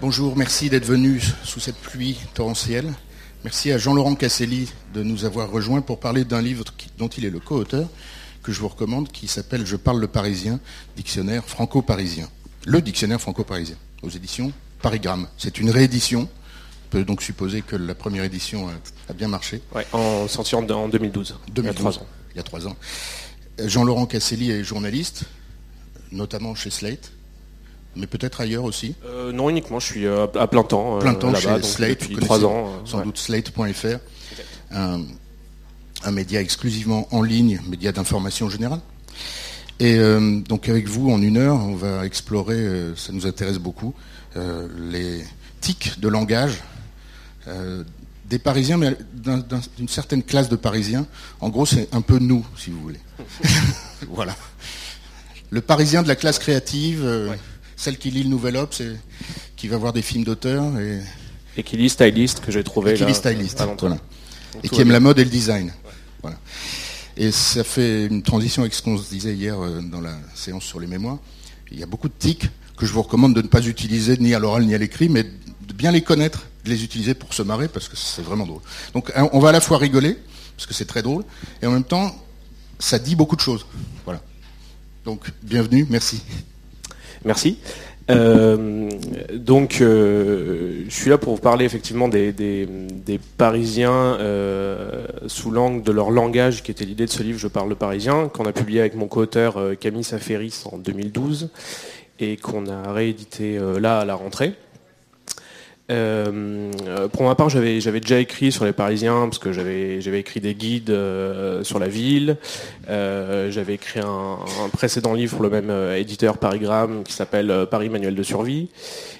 [0.00, 2.90] Bonjour, merci d'être venu sous cette pluie torrentielle.
[3.44, 6.64] Merci à Jean-Laurent Casselli de nous avoir rejoints pour parler d'un livre
[6.96, 7.86] dont il est le co-auteur,
[8.42, 10.58] que je vous recommande, qui s'appelle Je parle le parisien,
[10.96, 12.30] dictionnaire franco-parisien.
[12.64, 15.28] Le dictionnaire franco-parisien, aux éditions Parigramme.
[15.36, 16.22] C'est une réédition.
[16.22, 18.70] On peut donc supposer que la première édition
[19.06, 19.60] a bien marché.
[19.74, 22.06] Ouais, en sorti en 2012, il y a trois ans.
[22.32, 22.76] Il y a trois ans.
[23.62, 25.24] Jean-Laurent Casselli est journaliste,
[26.10, 27.12] notamment chez Slate,
[27.96, 28.94] mais peut-être ailleurs aussi.
[29.04, 30.96] Euh, non, uniquement, je suis euh, à plein temps.
[30.96, 32.84] Euh, plein temps chez Slate, depuis trois ans.
[32.84, 33.98] Sans doute slate.fr,
[34.72, 35.02] un,
[36.04, 38.80] un, média exclusivement en ligne, média d'information générale.
[39.82, 39.98] Et
[40.46, 43.94] donc avec vous, en une heure, on va explorer, ça nous intéresse beaucoup,
[44.36, 45.24] les
[45.62, 46.62] tics de langage
[48.26, 48.94] des Parisiens, mais
[49.78, 51.06] d'une certaine classe de Parisiens.
[51.40, 53.00] En gros, c'est un peu nous, si vous voulez.
[54.10, 54.36] voilà.
[55.48, 57.02] Le Parisien de la classe créative
[57.80, 58.96] celle qui lit le Nouvel Obs et
[59.56, 60.64] qui va voir des films d'auteur.
[60.78, 61.62] Et...
[61.62, 62.92] qui lit Stylist, que j'ai trouvé.
[62.92, 63.62] Et qui lit Stylist,
[64.62, 65.72] Et qui aime la mode et le design.
[66.20, 66.38] Voilà.
[67.16, 70.64] Et ça fait une transition avec ce qu'on se disait hier euh, dans la séance
[70.64, 71.18] sur les mémoires.
[71.72, 74.34] Il y a beaucoup de tics que je vous recommande de ne pas utiliser ni
[74.34, 77.42] à l'oral ni à l'écrit, mais de bien les connaître, de les utiliser pour se
[77.42, 78.62] marrer, parce que c'est vraiment drôle.
[78.92, 80.18] Donc on va à la fois rigoler,
[80.56, 81.24] parce que c'est très drôle,
[81.62, 82.14] et en même temps,
[82.78, 83.64] ça dit beaucoup de choses.
[84.04, 84.20] Voilà.
[85.04, 86.22] Donc bienvenue, merci.
[87.24, 87.58] Merci.
[88.10, 88.88] Euh,
[89.34, 92.34] donc, euh, je suis là pour vous parler effectivement des,
[93.36, 97.68] Parisiens euh, sous l'angle de leur langage, qui était l'idée de ce livre Je parle
[97.68, 101.50] le parisien, qu'on a publié avec mon co-auteur Camille Saferis en 2012
[102.18, 104.54] et qu'on a réédité là à la rentrée.
[105.90, 110.54] Euh, pour ma part, j'avais déjà écrit sur les Parisiens parce que j'avais écrit des
[110.54, 112.36] guides euh, sur la ville.
[112.88, 114.38] Euh, j'avais écrit un,
[114.72, 118.68] précédent livre pour le même éditeur Parigramme qui s'appelle Paris Manuel de survie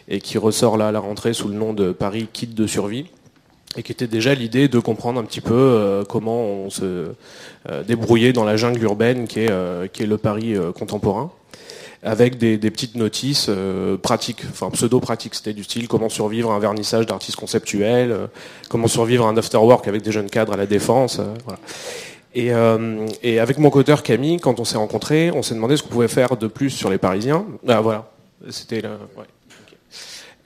[0.09, 3.07] et qui ressort là à la rentrée sous le nom de Paris Kit de survie
[3.77, 7.13] et qui était déjà l'idée de comprendre un petit peu comment on se
[7.87, 11.31] débrouillait dans la jungle urbaine qui est, qui est le Paris contemporain
[12.03, 15.35] avec des, petites notices euh, pratiques, enfin pseudo-pratiques.
[15.35, 18.27] C'était du style comment survivre à un vernissage d'artistes conceptuels, euh,
[18.69, 21.21] comment survivre à un after-work avec des jeunes cadres à la défense.
[21.21, 23.07] Euh.
[23.23, 26.09] Et, avec mon coteur Camille, quand on s'est rencontrés, on s'est demandé ce qu'on pouvait
[26.09, 27.45] faire de plus sur les Parisiens.
[27.69, 28.11] Ah, voilà,
[28.49, 28.83] c'était.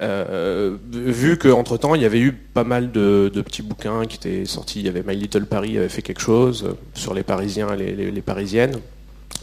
[0.02, 4.44] Euh, vu qu'entre temps il y avait eu pas mal de, petits bouquins qui étaient
[4.44, 7.94] sortis, il y avait My Little Paris avait fait quelque chose sur les Parisiens et
[7.94, 8.80] les Parisiennes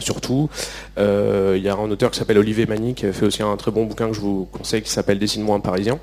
[0.02, 0.50] surtout.
[0.98, 3.56] Euh, il y a un auteur qui s'appelle Olivier Mani qui a fait aussi un
[3.58, 6.00] très bon bouquin que je vous conseille qui s'appelle Dessine-moi un Parisien.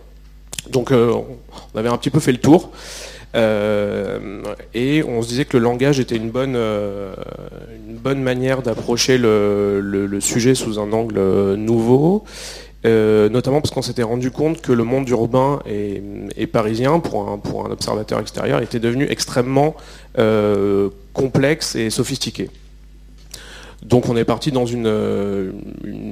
[0.70, 1.12] Donc euh,
[1.74, 2.70] on avait un petit peu fait le tour.
[3.34, 4.42] Euh,
[4.74, 6.52] et on se disait que le langage était une bonne,
[8.22, 12.24] manière d'approcher le, sujet sous un angle nouveau,
[12.84, 18.18] notamment parce qu'on s'était rendu compte que le monde urbain et, parisien, pour un observateur
[18.18, 19.76] extérieur, était devenu extrêmement
[21.12, 22.48] complexe et sophistiqué.
[23.84, 25.52] Donc on est parti dans une, euh,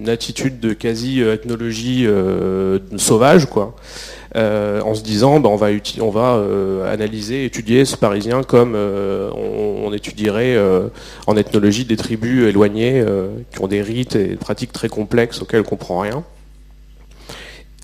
[0.06, 3.74] attitude de quasi-ethnologie euh, sauvage, quoi,
[4.36, 5.50] euh, en se disant bah,
[6.00, 6.42] on va
[6.88, 10.56] analyser, étudier ce Parisien comme on, étudierait
[11.26, 13.02] en ethnologie des tribus éloignées
[13.52, 16.22] qui ont des rites et des pratiques très complexes auxquelles on ne comprend rien.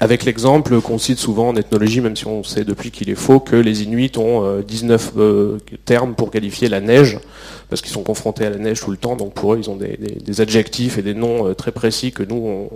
[0.01, 3.39] Avec l'exemple qu'on cite souvent en ethnologie, même si on sait depuis qu'il est faux,
[3.39, 5.13] que les Inuits ont 19
[5.85, 7.19] termes pour qualifier la neige,
[7.73, 9.77] parce qu'ils sont confrontés à la neige tout le temps, donc pour eux, ils ont
[9.77, 12.69] des, adjectifs et des noms euh, très précis que nous,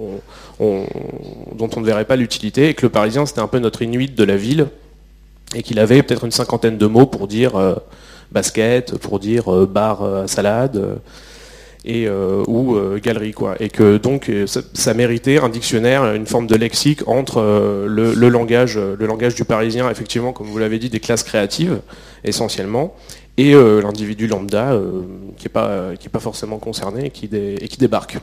[0.59, 4.15] dont on ne verrait pas l'utilité, et que le Parisien, c'était un peu notre Inuit
[4.15, 4.69] de la ville,
[5.55, 7.75] et qu'il avait peut-être une cinquantaine de mots pour dire euh,
[8.33, 10.99] basket, pour dire euh, bar à salade,
[11.87, 12.09] et,
[12.47, 13.57] ou galerie, quoi.
[13.61, 17.41] Et que donc, ça, méritait un dictionnaire, une forme de lexique entre
[17.87, 21.81] le, langage, le langage du Parisien, effectivement, comme vous l'avez dit, des classes créatives,
[22.25, 22.95] essentiellement,
[23.37, 25.03] et euh, l'individu lambda euh,
[25.37, 28.19] qui n'est pas, pas forcément concerné qui, et qui débarque.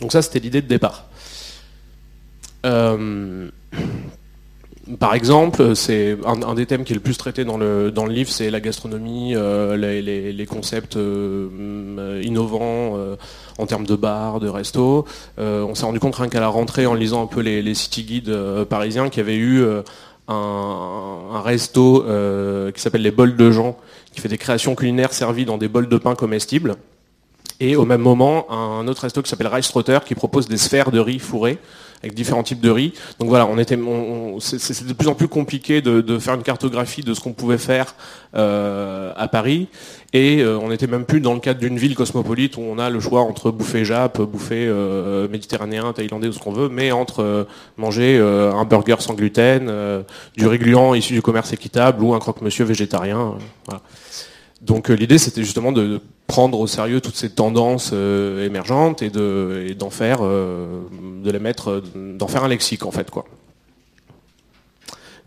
[0.00, 1.06] Donc ça, c'était l'idée de départ.
[4.90, 8.06] Euh, par exemple, c'est un, des thèmes qui est le plus traité dans le, dans
[8.06, 10.98] le livre, c'est la gastronomie, les, concepts
[12.22, 12.96] innovants
[13.58, 15.04] en termes de bars, de restos.
[15.38, 18.04] on s'est rendu compte rien qu'à la rentrée en lisant un peu les, les city
[18.04, 18.34] guides
[18.68, 19.64] parisiens qu'il y avait eu
[20.28, 20.34] un,
[21.32, 22.04] un, resto
[22.74, 23.76] qui s'appelle les bols de Jean,
[24.12, 26.76] qui fait des créations culinaires servies dans des bols de pain comestibles.
[27.60, 30.90] Et au même moment, un autre resto qui s'appelle Rice Trotter qui propose des sphères
[30.90, 31.58] de riz fourrées
[32.02, 32.92] avec différents types de riz.
[33.18, 33.78] Donc voilà, on était,
[34.40, 37.94] c'est de plus en plus compliqué de, faire une cartographie de ce qu'on pouvait faire
[38.32, 39.68] à Paris.
[40.12, 43.00] Et on n'était même plus dans le cadre d'une ville cosmopolite où on a le
[43.00, 44.72] choix entre bouffer Jap, bouffer
[45.30, 49.70] méditerranéen, thaïlandais ou ce qu'on veut, mais entre manger un burger sans gluten,
[50.36, 53.34] du riz gluant issu du commerce équitable ou un croque-monsieur végétarien.
[53.66, 53.82] Voilà.
[54.60, 59.10] Donc euh, l'idée c'était justement de prendre au sérieux toutes ces tendances euh, émergentes et
[59.10, 60.82] de d'en faire euh,
[61.24, 63.24] de les mettre d'en faire un lexique en fait quoi.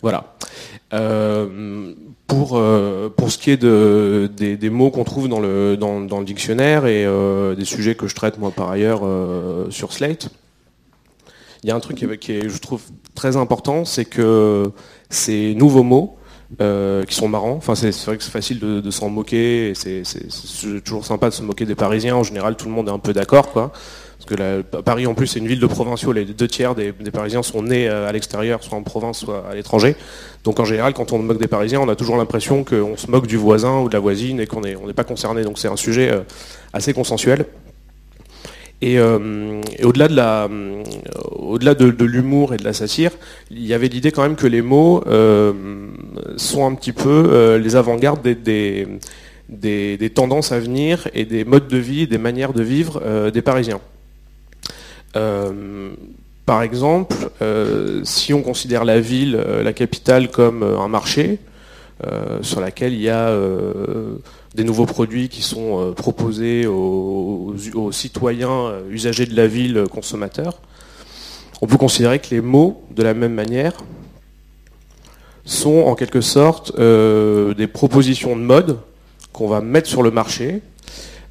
[0.01, 0.35] Voilà.
[2.27, 2.61] pour,
[3.15, 7.07] pour ce qui est de, des, mots qu'on trouve dans le, dans, le dictionnaire et
[7.55, 9.03] des sujets que je traite moi par ailleurs
[9.69, 10.27] sur Slate,
[11.63, 12.81] il y a un truc qui est, je trouve
[13.15, 14.73] très important, c'est que
[15.09, 16.17] ces nouveaux mots,
[16.61, 17.55] euh, qui sont marrants.
[17.55, 19.73] Enfin, c'est vrai que c'est facile de, s'en moquer.
[19.75, 20.03] C'est
[20.83, 22.15] toujours sympa de se moquer des Parisiens.
[22.15, 23.51] En général, tout le monde est un peu d'accord.
[24.25, 26.13] Parce que Paris, en plus, c'est une ville de provinciaux.
[26.13, 29.55] Les deux tiers des, Parisiens sont nés euh, à l'extérieur, soit en province, soit à
[29.55, 29.95] l'étranger.
[30.43, 33.27] Donc, en général, quand on moque des Parisiens, on a toujours l'impression qu'on se moque
[33.27, 35.43] du voisin ou de la voisine et qu'on n'est pas concerné.
[35.43, 36.21] Donc, c'est un sujet euh,
[36.71, 37.45] assez consensuel.
[38.81, 43.11] Et, au-delà de, l'humour et de la satire,
[43.49, 45.01] il y avait l'idée quand même que les mots
[46.37, 48.87] sont un petit peu euh, les avant-gardes des,
[50.13, 53.79] tendances à venir et des modes de vie, des manières de vivre euh, des Parisiens.
[55.15, 55.93] Euh,
[56.45, 57.15] par exemple,
[58.03, 61.39] si on considère la ville, la capitale, comme un marché,
[62.41, 63.33] sur laquelle il y a
[64.53, 67.55] des nouveaux produits qui sont proposés aux,
[67.91, 70.59] citoyens usagers de la ville, consommateurs,
[71.61, 73.77] on peut considérer que les mots, de la même manière,
[75.45, 78.79] sont en quelque sorte euh, des propositions de mode
[79.31, 80.61] qu'on va mettre sur le marché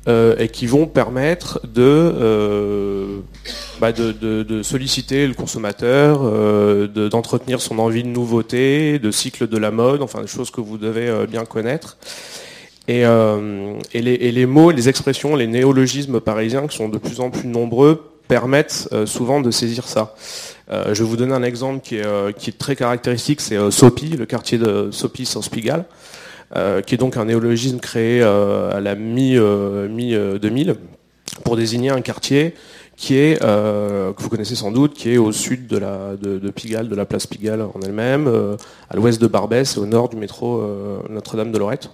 [0.09, 3.21] euh, et qui vont permettre de, euh,
[3.81, 3.93] bah,
[4.63, 6.31] solliciter le consommateur,
[7.11, 10.79] d'entretenir son envie de nouveauté, de cycle de la mode, enfin des choses que vous
[10.79, 11.97] devez bien connaître.
[12.89, 13.05] Et,
[13.95, 18.89] les, mots, les expressions, les néologismes parisiens qui sont de plus en plus nombreux permettent
[19.07, 20.15] souvent de saisir ça.
[20.73, 24.09] Euh, je vais vous donner un exemple qui est, euh, très caractéristique, c'est euh, Sopi,
[24.09, 25.85] le quartier de Sopi sans Spigal,
[26.87, 30.75] qui est donc un néologisme créé à la mi-2000
[31.45, 32.55] pour désigner un quartier
[32.95, 36.91] qui est, que vous connaissez sans doute, qui est au sud de, la, de, Pigalle,
[36.91, 38.31] de la place Pigalle en elle-même,
[38.91, 40.63] à l'ouest de Barbès et au nord du métro
[41.09, 41.89] Notre-Dame de Lorette.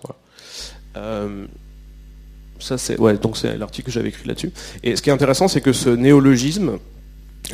[2.58, 4.50] ça c'est donc c'est l'article que j'avais écrit là-dessus.
[4.82, 6.78] Et ce qui est intéressant, c'est que ce néologisme,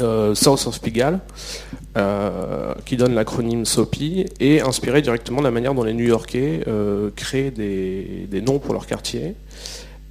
[0.00, 1.20] euh, South of Pigalle,
[1.96, 7.10] euh, qui donne l'acronyme SOPI, est inspiré directement de la manière dont les New-Yorkais euh,
[7.14, 9.34] créent des, noms pour leur quartier,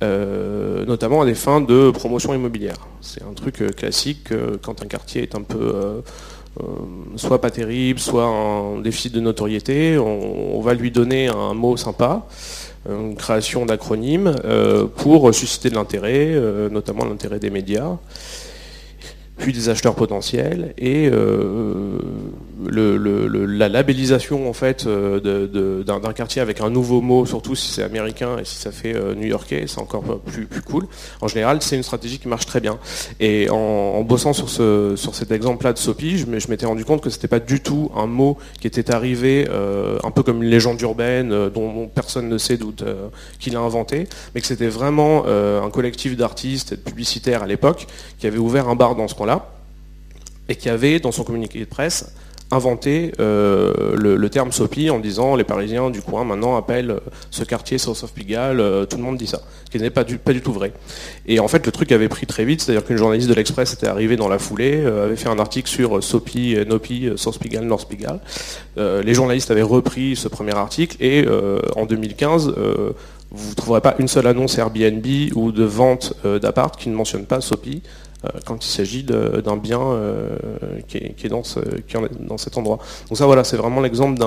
[0.02, 2.88] notamment à des fins de promotion immobilière.
[3.02, 6.02] C'est un truc classique quand un quartier est un peu
[7.16, 12.28] soit pas terrible, soit en déficit de notoriété, on, va lui donner un mot sympa,
[12.90, 14.36] une création d'acronymes
[14.98, 16.38] pour susciter de l'intérêt,
[16.70, 17.98] notamment l'intérêt des médias
[19.38, 21.98] puis des acheteurs potentiels et euh,
[22.72, 28.38] la labellisation en fait euh, d'un quartier avec un nouveau mot, surtout si c'est américain
[28.40, 30.88] et si ça fait euh, new-yorkais, c'est encore plus, cool.
[31.22, 32.78] En général, c'est une stratégie qui marche très bien.
[33.20, 37.10] Et en, bossant sur, ce, sur cet exemple-là de Sopi, je m'étais rendu compte que
[37.10, 39.48] c'était pas du tout un mot qui était arrivé
[40.04, 42.74] un peu comme une légende urbaine dont, personne ne sait d'où
[43.40, 47.88] qui l'a inventé, mais que c'était vraiment un collectif d'artistes et de publicitaires à l'époque
[48.20, 49.50] qui avait ouvert un bar dans ce coin-là
[50.50, 52.14] et qui avait dans son communiqué de presse
[52.54, 57.78] inventé euh, le, terme SOPI en disant les Parisiens du coin maintenant appellent ce quartier
[57.78, 60.54] South of Pigalle, euh, tout le monde dit ça, ce qui n'est pas du, tout
[60.54, 60.74] vrai.
[61.26, 63.88] Et en fait le truc avait pris très vite, c'est-à-dire qu'une journaliste de l'Express était
[63.88, 67.88] arrivée dans la foulée, euh, avait fait un article sur SOPI, NOPI, South Pigalle, North
[67.90, 68.20] Pigalle.
[68.78, 71.26] les journalistes avaient repris ce premier article et
[71.76, 72.54] en 2015
[73.32, 75.06] vous ne trouverez pas une seule annonce Airbnb
[75.36, 77.82] ou de vente d'appart qui ne mentionne pas SOPI.
[78.26, 80.38] Euh, quand il s'agit d'un bien euh,
[80.88, 82.80] qui est, dans, cet endroit.
[83.10, 84.18] Donc ça voilà, c'est vraiment l'exemple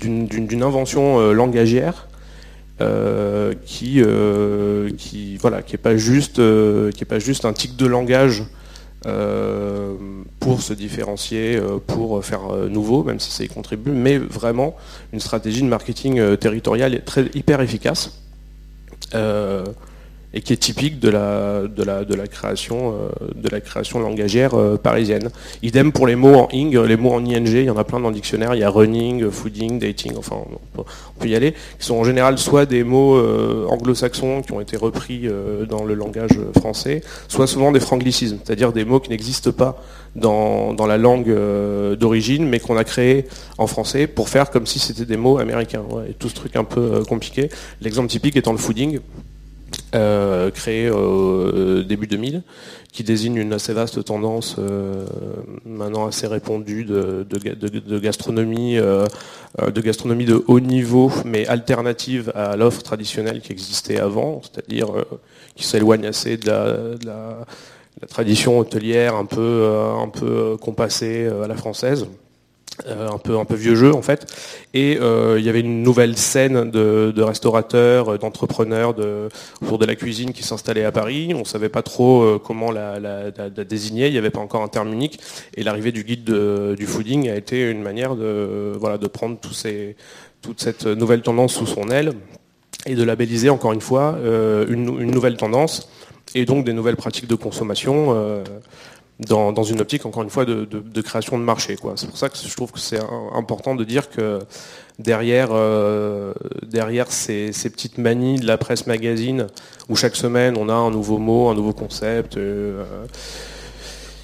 [0.00, 2.08] d'une invention euh, langagière
[3.66, 4.02] qui,
[4.96, 6.40] qui voilà, qui pas juste,
[7.08, 8.44] pas juste un tic de langage
[10.40, 14.76] pour se différencier, pour faire nouveau, même si ça y contribue, mais vraiment
[15.12, 18.22] une stratégie de marketing territorial très, hyper efficace
[20.34, 25.30] et qui est typique de la, euh, création langagière euh, parisienne.
[25.62, 28.00] Idem pour les mots en ing, les mots en ing, il y en a plein
[28.00, 30.36] dans le dictionnaire, il y a running, fooding, dating, enfin
[30.76, 30.82] on
[31.18, 34.76] peut, y aller, qui sont en général soit des mots euh, anglo-saxons qui ont été
[34.76, 35.28] repris
[35.68, 39.82] dans le langage français, soit souvent des franglicismes, c'est-à-dire des mots qui n'existent pas
[40.14, 41.34] dans, la langue
[41.96, 43.26] d'origine, mais qu'on a créés
[43.58, 45.84] en français pour faire comme si c'était des mots américains.
[46.08, 47.50] et tout ce truc un peu compliqué.
[47.80, 49.00] L'exemple typique étant le fooding.
[49.94, 52.42] Euh, créé euh, début 2000,
[52.92, 55.06] qui désigne une assez vaste tendance euh,
[55.64, 57.26] maintenant assez répandue de,
[57.98, 64.88] gastronomie, de gastronomie de haut niveau, mais alternative à l'offre traditionnelle qui existait avant, c'est-à-dire
[65.54, 66.50] qui s'éloigne assez de
[67.06, 67.46] la,
[68.08, 72.06] tradition hôtelière un peu, un peu compassée à la française.
[72.86, 74.26] Euh, un peu un peu vieux jeu en fait.
[74.72, 79.28] Et euh, il y avait une nouvelle scène de, restaurateurs euh, d'entrepreneurs de,
[79.60, 81.32] autour de la cuisine qui s'installait à Paris.
[81.34, 83.30] On savait pas trop comment la,
[83.64, 84.06] désigner.
[84.06, 85.18] Il n'y avait pas encore un terme unique.
[85.54, 90.60] Et l'arrivée du guide du fooding a été une manière de voilà de prendre toute
[90.60, 92.12] cette nouvelle tendance sous son aile
[92.86, 94.18] et de labelliser encore une fois
[94.68, 95.88] une, nouvelle tendance
[96.34, 98.42] et donc des nouvelles pratiques de consommation
[99.20, 101.76] dans, une optique, encore une fois, de, création de marché.
[101.96, 103.00] C'est pour ça que je trouve que c'est
[103.34, 104.40] important de dire que
[104.98, 106.32] derrière, euh,
[107.08, 109.48] ces, petites manies de la presse magazine,
[109.88, 112.84] où chaque semaine on a un nouveau mot, un nouveau concept, euh,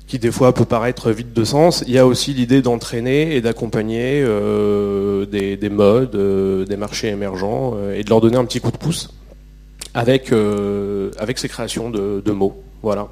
[0.06, 3.40] qui des fois peut paraître vide de sens, il y a aussi l'idée d'entraîner et
[3.40, 6.16] d'accompagner euh, des, modes,
[6.66, 9.10] des marchés émergents, et de leur donner un petit coup de pouce
[9.92, 10.32] avec,
[11.18, 12.62] avec ces créations de, de mots.
[12.82, 13.08] Voilà.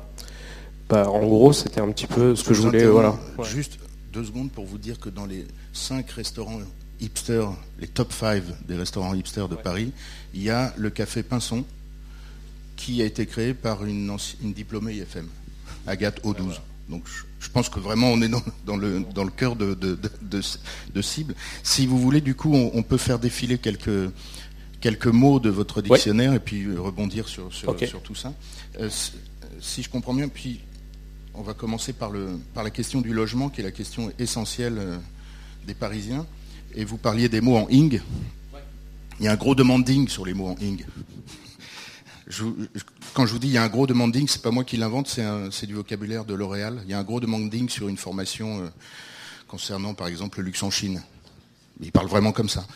[0.92, 2.84] Bah, en gros, c'était un petit peu ce que je voulais.
[2.84, 3.18] Voilà.
[3.44, 3.78] Juste
[4.12, 6.60] deux secondes pour vous dire que dans les cinq restaurants
[7.00, 9.90] hipsters, les top 5 des restaurants hipsters de Paris,
[10.34, 11.64] il y a le café Pinson
[12.76, 15.28] qui a été créé par une, diplômée IFM,
[15.86, 16.60] Agathe O12.
[16.90, 17.04] Donc
[17.40, 21.34] je, pense que vraiment on est dans, le, dans le cœur de, de, cible.
[21.62, 24.10] Si vous voulez, du coup, on, peut faire défiler quelques,
[24.82, 28.34] quelques mots de votre dictionnaire et puis rebondir sur, sur, tout ça.
[28.78, 28.90] Euh,
[29.58, 30.60] si je comprends bien, puis
[31.34, 34.78] on va commencer par, le, par la question du logement, qui est la question essentielle
[34.78, 34.98] euh,
[35.66, 36.26] des Parisiens.
[36.74, 38.00] Et vous parliez des mots en ing.
[39.20, 40.84] Il y a un gros demanding sur les mots en ing.
[43.14, 45.08] quand je vous dis il y a un gros demanding, c'est pas moi qui l'invente,
[45.50, 46.80] c'est du vocabulaire de L'Oréal.
[46.84, 48.68] Il y a un gros demanding sur une formation euh,
[49.48, 51.02] concernant par exemple le luxe en Chine.
[51.80, 52.66] Il parle vraiment comme ça.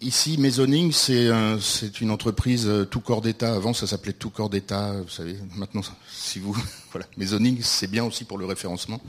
[0.00, 3.54] Ici, Maisoning, c'est une entreprise euh, tout corps d'État.
[3.54, 4.92] Avant, ça s'appelait tout corps d'État.
[5.02, 6.56] Vous savez, maintenant, si vous...
[6.92, 9.00] Voilà, Maisoning, c'est bien aussi pour le référencement,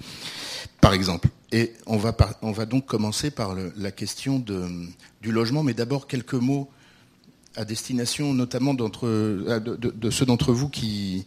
[0.82, 1.30] par exemple.
[1.52, 6.34] Et on va, on va donc commencer par la question du logement, mais d'abord quelques
[6.34, 6.70] mots
[7.56, 11.26] à destination notamment euh, de, ceux d'entre vous qui,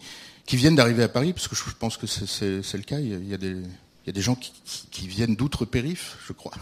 [0.50, 2.98] viennent d'arriver à Paris, parce que je pense que c'est le cas.
[2.98, 4.52] Il y a, des, gens qui,
[4.90, 6.52] qui viennent d'outre-périph, je crois.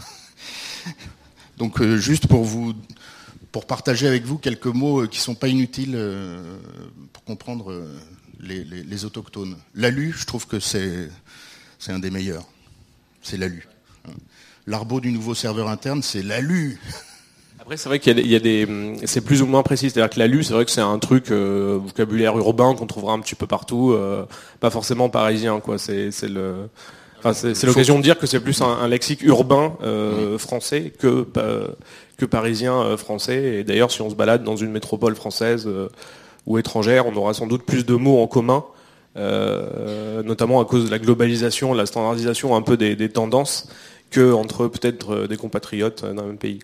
[1.61, 2.73] Donc euh, juste pour vous
[3.51, 6.57] pour partager avec vous quelques mots euh, qui ne sont pas inutiles euh,
[7.13, 7.85] pour comprendre
[8.39, 9.55] les, autochtones.
[9.75, 11.11] L'alu, je trouve que c'est
[11.87, 12.47] un des meilleurs.
[13.21, 13.67] C'est l'alu.
[14.65, 16.79] L'arbeau du nouveau serveur interne, c'est l'alu.
[17.59, 19.91] Après, c'est vrai qu'il y, a des, c'est plus ou moins précis.
[19.91, 23.35] C'est-à-dire que l'alu, c'est vrai que c'est un truc vocabulaire urbain qu'on trouvera un petit
[23.35, 23.95] peu partout,
[24.59, 25.77] pas forcément parisien, quoi.
[25.77, 26.69] C'est le
[27.33, 31.25] c'est l'occasion de dire que c'est plus un, lexique urbain euh, français que,
[32.25, 33.59] parisien euh, français.
[33.59, 35.89] Et d'ailleurs, si on se balade dans une métropole française euh,
[36.45, 38.63] ou étrangère, on aura sans doute plus de mots en commun,
[39.15, 43.69] notamment à cause de la globalisation, la standardisation un peu des, tendances,
[44.09, 46.59] que entre peut-être des compatriotes d'un même pays.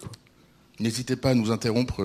[0.79, 2.03] N'hésitez pas à nous interrompre,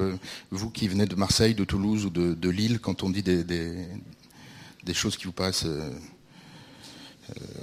[0.50, 5.16] vous qui venez de Marseille, de Toulouse ou de, Lille, quand on dit des, choses
[5.16, 5.66] qui vous paraissent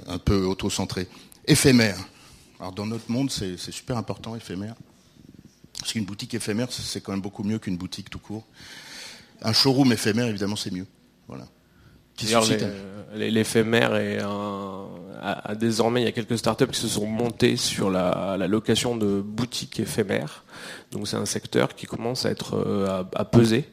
[0.06, 1.08] un peu auto-centré.
[1.46, 1.98] Éphémère.
[2.58, 4.74] Alors dans notre monde, c'est super important, éphémère.
[5.78, 8.44] Parce qu'une boutique éphémère, c'est quand même beaucoup mieux qu'une boutique tout court.
[9.42, 10.86] Un showroom éphémère, évidemment, c'est mieux.
[11.26, 11.46] Voilà.
[13.14, 14.86] L'éphémère est un,
[15.58, 19.80] désormais il y a quelques startups qui se sont montées sur la, location de boutiques
[19.80, 20.44] éphémères.
[20.92, 23.68] Donc c'est un secteur qui commence à être euh, à peser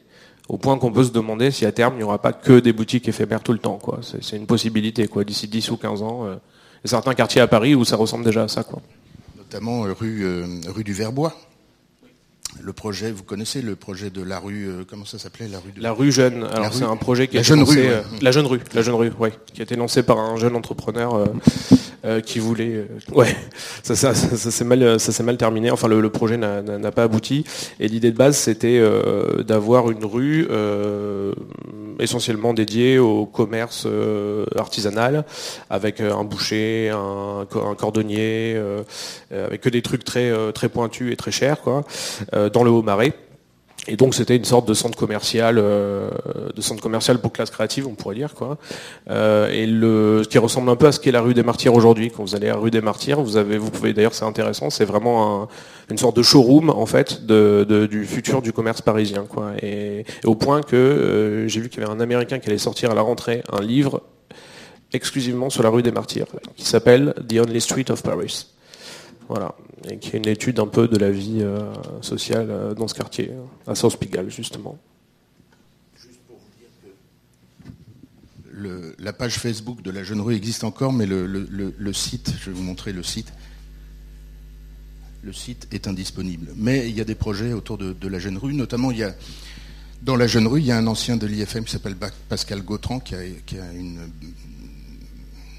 [0.49, 2.73] au point qu'on peut se demander si à terme il n'y aura pas que des
[2.73, 3.77] boutiques éphémères tout le temps.
[3.77, 3.99] Quoi.
[4.01, 5.23] C'est, une possibilité quoi.
[5.23, 6.25] d'ici 10 ou 15 ans.
[6.25, 6.35] Euh,
[6.85, 8.63] certains quartiers à Paris où ça ressemble déjà à ça.
[8.63, 8.81] Quoi.
[9.37, 11.33] Notamment euh, euh, rue du Verbois.
[12.61, 15.91] Le projet, vous connaissez le projet de la rue, comment ça s'appelait La rue La
[15.91, 16.43] rue Jeune.
[16.53, 17.89] Alors c'est un projet qui a été lancé,
[18.21, 21.27] la jeune rue, la jeune rue, oui, qui a été lancé par un jeune entrepreneur
[22.25, 23.35] qui voulait, ouais,
[23.83, 25.71] ça, ça, s'est mal, ça s'est mal terminé.
[25.71, 27.43] Enfin, le, projet n'a pas abouti.
[27.79, 28.81] Et l'idée de base, c'était
[29.45, 30.47] d'avoir une rue
[31.99, 33.87] essentiellement dédiée au commerce
[34.55, 35.25] artisanal,
[35.69, 38.61] avec un boucher, un, un cordonnier,
[39.31, 41.83] avec que des trucs très très pointus et très chers, quoi,
[42.53, 43.13] dans le Haut-Marais.
[43.88, 46.10] Et donc c'était une sorte de centre commercial, euh,
[46.53, 48.58] de centre commercial pour classe créative, on pourrait dire quoi.
[49.10, 51.74] Euh, et le, ce qui ressemble un peu à ce qu'est la rue des Martyrs
[51.74, 52.12] aujourd'hui.
[52.12, 54.70] Quand vous allez à la rue des Martyrs, vous avez, vous pouvez d'ailleurs, c'est intéressant,
[54.70, 55.48] c'est vraiment
[55.89, 59.51] une sorte de showroom en fait de, du futur du commerce parisien quoi.
[59.62, 62.91] Et, au point que euh, j'ai vu qu'il y avait un Américain qui allait sortir
[62.91, 64.01] à la rentrée un livre
[64.91, 68.48] exclusivement sur la rue des Martyrs, qui s'appelle The Only Street of Paris.
[69.27, 69.53] Voilà,
[69.89, 72.93] et qui est une étude un peu de la vie euh, sociale euh, dans ce
[72.93, 73.31] quartier,
[73.65, 74.77] à South Pigalle justement.
[76.00, 76.69] Juste pour vous dire
[78.53, 82.55] que la page Facebook de la Jeune Rue existe encore, mais le, site, je vais
[82.55, 83.34] vous montrer le site,
[85.24, 86.53] le site est indisponible.
[86.55, 89.13] Mais il y a des projets autour de, la Jeune Rue, notamment il y a
[90.03, 91.98] dans la Jeune Rue, il y a un ancien de l'IFM qui s'appelle
[92.29, 94.00] Pascal Gautran, qui a, a une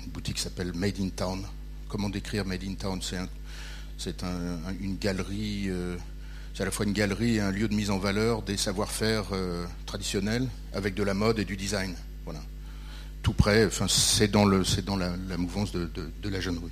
[0.07, 1.43] boutique qui s'appelle Made in Town.
[1.89, 3.01] Comment décrire Made in Town?
[3.03, 3.29] C'est un
[3.99, 4.23] c'est
[4.81, 5.97] une galerie, euh,
[6.55, 9.25] c'est à la fois une galerie et un lieu de mise en valeur des savoir-faire
[9.33, 11.97] euh, traditionnels avec de la mode et du design.
[12.25, 12.41] Voilà.
[13.23, 15.91] Tout près, enfin, c'est dans, le, c'est dans la, mouvance de,
[16.23, 16.71] la jeune rue.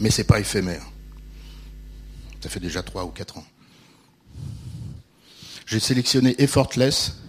[0.00, 0.82] Mais c'est pas éphémère.
[2.40, 3.46] Ça fait déjà trois ou quatre ans.
[5.66, 7.20] J'ai sélectionné Effortless.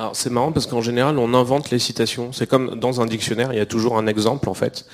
[0.00, 2.32] Alors c'est marrant parce qu'en général on invente les citations.
[2.32, 4.86] C'est comme dans un dictionnaire, il y a toujours un exemple en fait.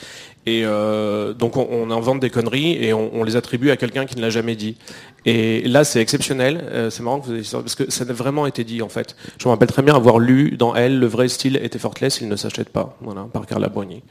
[0.47, 4.21] Et euh, donc on, invente des conneries et on, les attribue à quelqu'un qui ne
[4.21, 4.77] l'a jamais dit.
[5.25, 8.49] Et là c'est exceptionnel, euh, c'est marrant que vous ayez parce que ça n'a vraiment
[8.49, 9.15] été dit en fait.
[9.39, 12.27] Je me rappelle très bien avoir lu dans elle le vrai style était effortless, il
[12.27, 14.03] ne s'achète pas, voilà, par Carla Boigny.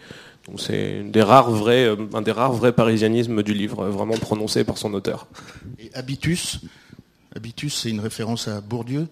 [0.47, 5.27] Donc c'est euh, un des rares vrais parisianismes du livre, vraiment prononcé par son auteur.
[5.77, 6.61] Et Habitus,
[7.35, 9.07] Habitus c'est une référence à Bourdieu?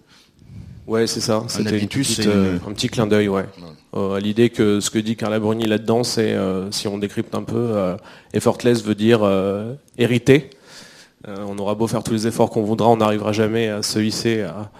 [0.86, 1.42] Ouais, c'est ça.
[1.48, 3.46] C'était un petit clin d'œil, ouais.
[3.94, 7.42] Euh, l'idée que ce que dit Carla Bruni là-dedans, c'est, euh, si on décrypte un
[7.42, 7.96] peu, euh,
[8.32, 9.22] effortless veut dire
[9.96, 10.50] hériter.
[11.26, 14.42] on aura beau faire tous les efforts qu'on voudra, on n'arrivera jamais à se hisser
[14.42, 14.70] à,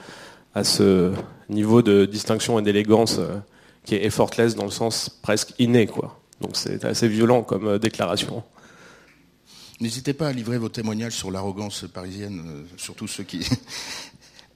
[0.54, 1.12] à, ce
[1.48, 3.18] niveau de distinction et d'élégance
[3.86, 6.20] qui est effortless dans le sens presque inné, quoi.
[6.42, 8.42] Donc c'est assez violent comme déclaration.
[9.80, 13.48] N'hésitez pas à livrer vos témoignages sur l'arrogance parisienne, surtout ceux qui...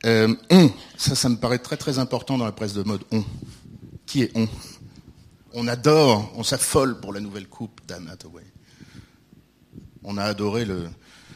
[0.04, 3.02] on, ça, ça me paraît très très important dans la presse de mode.
[3.12, 3.24] On.
[4.06, 4.48] Qui est on?
[5.54, 8.44] On adore, on s'affole pour la nouvelle coupe d'Anne Hathaway.
[10.04, 10.84] On a adoré le,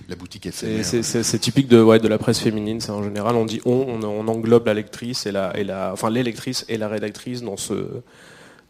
[0.08, 0.84] la boutique éphémère.
[0.84, 4.28] C'est typique de, ouais, de la presse féminine, c'est en général, on dit on, on,
[4.28, 7.86] englobe la lectrice et la, et la, enfin l'électrice et la rédactrice dans ce,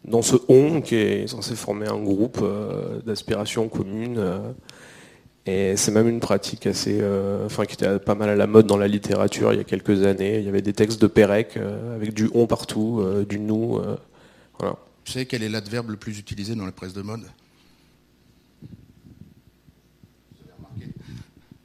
[0.05, 4.19] dans ce on qui est censé former un groupe euh, d'aspiration commune.
[4.19, 4.39] Euh,
[5.45, 8.67] et c'est même une pratique assez, euh, enfin, qui était pas mal à la mode
[8.67, 10.39] dans la littérature il y a quelques années.
[10.39, 13.81] Il y avait des textes de Pérec euh, avec du on partout, euh, du nous.
[14.59, 14.77] voilà.
[15.05, 17.25] Tu sais quel est l'adverbe le plus utilisé dans la presse de mode?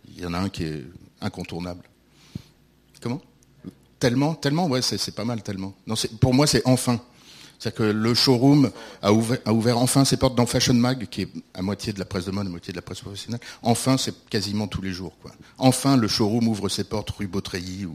[0.07, 0.83] Il y en a un qui est
[1.21, 1.83] incontournable.
[2.99, 3.21] Comment?
[3.99, 5.75] Tellement, tellement, ouais, c'est pas mal, tellement.
[5.85, 6.99] Non, pour moi, c'est enfin.
[7.59, 11.61] C'est-à-dire que le showroom a ouvert, enfin ses portes dans Fashion Mag, qui est à
[11.61, 13.41] moitié de la presse de mode, à moitié de la presse professionnelle.
[13.63, 15.17] Enfin, c'est quasiment tous les jours.
[15.21, 15.31] Quoi.
[15.57, 17.87] Enfin, le showroom ouvre ses portes rue Beautreilly.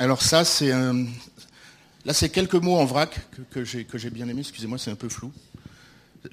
[0.00, 1.06] Alors ça, c'est un...
[2.04, 4.40] Là, c'est quelques mots en vrac que, j'ai bien aimé.
[4.40, 5.30] Excusez-moi, c'est un peu flou.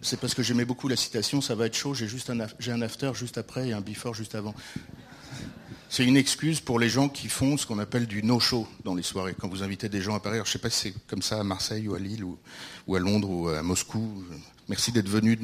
[0.02, 1.41] C'est parce que j'aimais beaucoup la citation.
[1.41, 1.93] Ça va être chaud.
[1.93, 4.56] J'ai juste un, un after juste après et un before juste avant.
[5.89, 9.04] C'est une excuse pour les gens qui font ce qu'on appelle du no-show dans les
[9.04, 9.36] soirées.
[9.39, 11.39] Quand vous invitez des gens à Paris, je ne sais pas si c'est comme ça
[11.39, 14.23] à Marseille ou à Lille ou, à Londres ou à Moscou.
[14.67, 15.39] Merci d'être venus,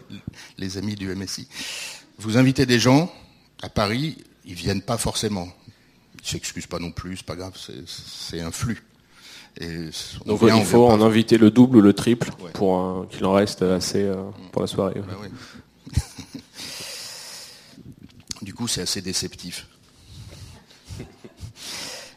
[0.58, 1.48] les amis du MSI.
[2.18, 3.10] Vous invitez des gens
[3.62, 5.48] à Paris, ils viennent pas forcément.
[6.22, 7.54] Ils s'excusent pas non plus, c'est pas grave,
[7.86, 8.84] c'est un flux.
[10.26, 14.04] Donc il faut en inviter le double ou le triple pour qu'il en reste assez
[14.04, 14.22] euh,
[14.52, 15.00] pour la soirée.
[15.00, 15.16] Bah
[18.42, 19.66] du coup, c'est assez déceptif.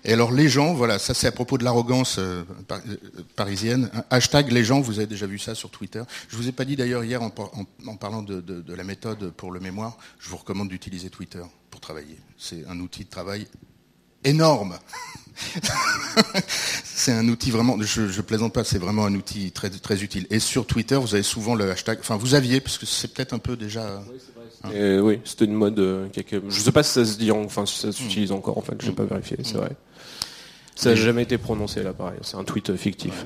[0.03, 2.77] Et alors les gens, voilà, ça c'est à propos de l'arrogance euh, euh,
[3.35, 3.91] parisienne.
[4.09, 6.01] Hashtag les gens, vous avez déjà vu ça sur Twitter.
[6.29, 9.97] Je vous ai pas dit d'ailleurs hier en, parlant de, la méthode pour le mémoire,
[10.19, 12.17] je vous recommande d'utiliser Twitter pour travailler.
[12.37, 13.47] C'est un outil de travail
[14.23, 14.77] énorme.
[16.83, 20.25] c'est un outil vraiment, je, je plaisante pas, c'est vraiment un outil très très utile.
[20.31, 23.33] Et sur Twitter, vous avez souvent le hashtag, enfin vous aviez, parce que c'est peut-être
[23.33, 24.01] un peu déjà.
[24.65, 25.79] Oui, oui, c'était une mode.
[25.79, 26.07] Euh,
[26.49, 28.57] je sais pas si ça se dit, enfin si ça s'utilise encore.
[28.57, 29.75] En fait, j'ai pas vérifié, c'est vrai.
[30.75, 30.99] Ça n'a mm.
[30.99, 32.19] jamais été prononcé là, pareil.
[32.21, 33.25] C'est un tweet euh, fictif.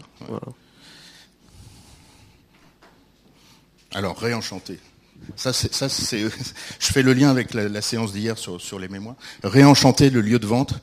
[3.93, 4.79] Alors, réenchanté.
[5.36, 6.27] Ça, ça je
[6.79, 9.15] fais le lien avec la, séance d'hier sur, les mémoires.
[9.43, 10.73] Réenchanter le lieu de vente.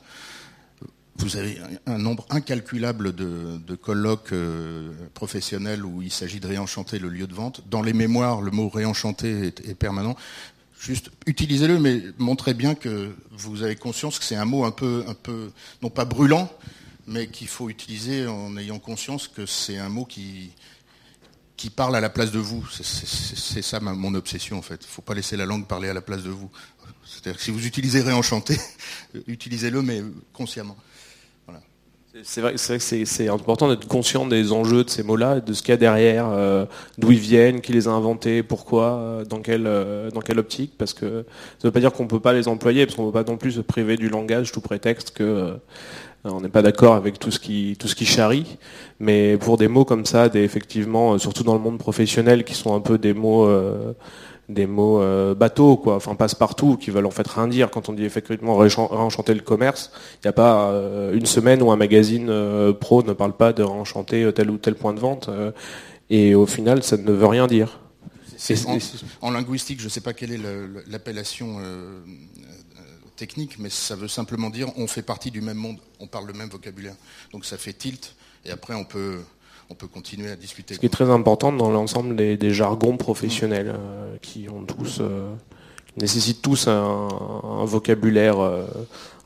[1.17, 7.09] Vous avez un nombre incalculable de, colloques euh, professionnels où il s'agit de réenchanter le
[7.09, 7.61] lieu de vente.
[7.69, 10.15] Dans les mémoires, le mot réenchanter est permanent.
[10.83, 15.05] Juste utilisez-le, mais montrez bien que vous avez conscience que c'est un mot un peu,
[15.07, 15.49] un peu,
[15.81, 16.51] non pas brûlant,
[17.07, 20.51] mais qu'il faut utiliser en ayant conscience que c'est un mot qui,
[21.55, 22.67] qui parle à la place de vous.
[22.69, 24.81] C'est ça mon obsession en fait.
[24.81, 26.51] Il ne faut pas laisser la langue parler à la place de vous.
[27.05, 28.59] C'est-à-dire que si vous utilisez réenchanté,
[29.27, 30.75] utilisez-le mais consciemment.
[32.21, 35.71] C'est vrai, que c'est important d'être conscient des enjeux de ces mots-là, de ce qu'il
[35.71, 36.65] y a derrière, euh,
[36.99, 40.73] d'où ils viennent, qui les a inventés, pourquoi, euh, dans, quelle, euh, dans quelle optique,
[40.77, 41.25] parce que
[41.57, 43.23] ça ne veut pas dire qu'on ne peut pas les employer, parce qu'on ne peut
[43.23, 45.55] pas non plus se priver du langage tout prétexte que
[46.25, 48.57] on n'est pas d'accord avec tout ce qui tout ce qui charrie,
[48.99, 52.75] mais pour des mots comme ça, des, effectivement, surtout dans le monde professionnel, qui sont
[52.75, 53.49] un peu des mots
[54.49, 57.71] des mots euh, bateaux, quoi, enfin passe-partout, qui veulent en fait rien dire.
[57.71, 61.71] Quand on dit effectivement réenchanter le commerce, il n'y a pas euh, une semaine où
[61.71, 65.29] un magazine euh, pro ne parle pas de réenchanter tel ou tel point de vente,
[66.09, 67.79] et au final, ça ne veut rien dire.
[69.21, 70.41] En, linguistique, je ne sais pas quelle est
[70.87, 71.59] l'appellation
[73.15, 76.33] technique, mais ça veut simplement dire on fait partie du même monde, on parle le
[76.33, 76.95] même vocabulaire.
[77.31, 79.19] Donc ça fait tilt, et après on peut
[79.73, 80.75] on peut continuer à discuter.
[80.75, 85.31] Ce qui est très important dans l'ensemble des, jargons professionnels euh, qui ont tous euh,
[85.97, 87.07] nécessitent tous un,
[87.65, 88.65] vocabulaire euh,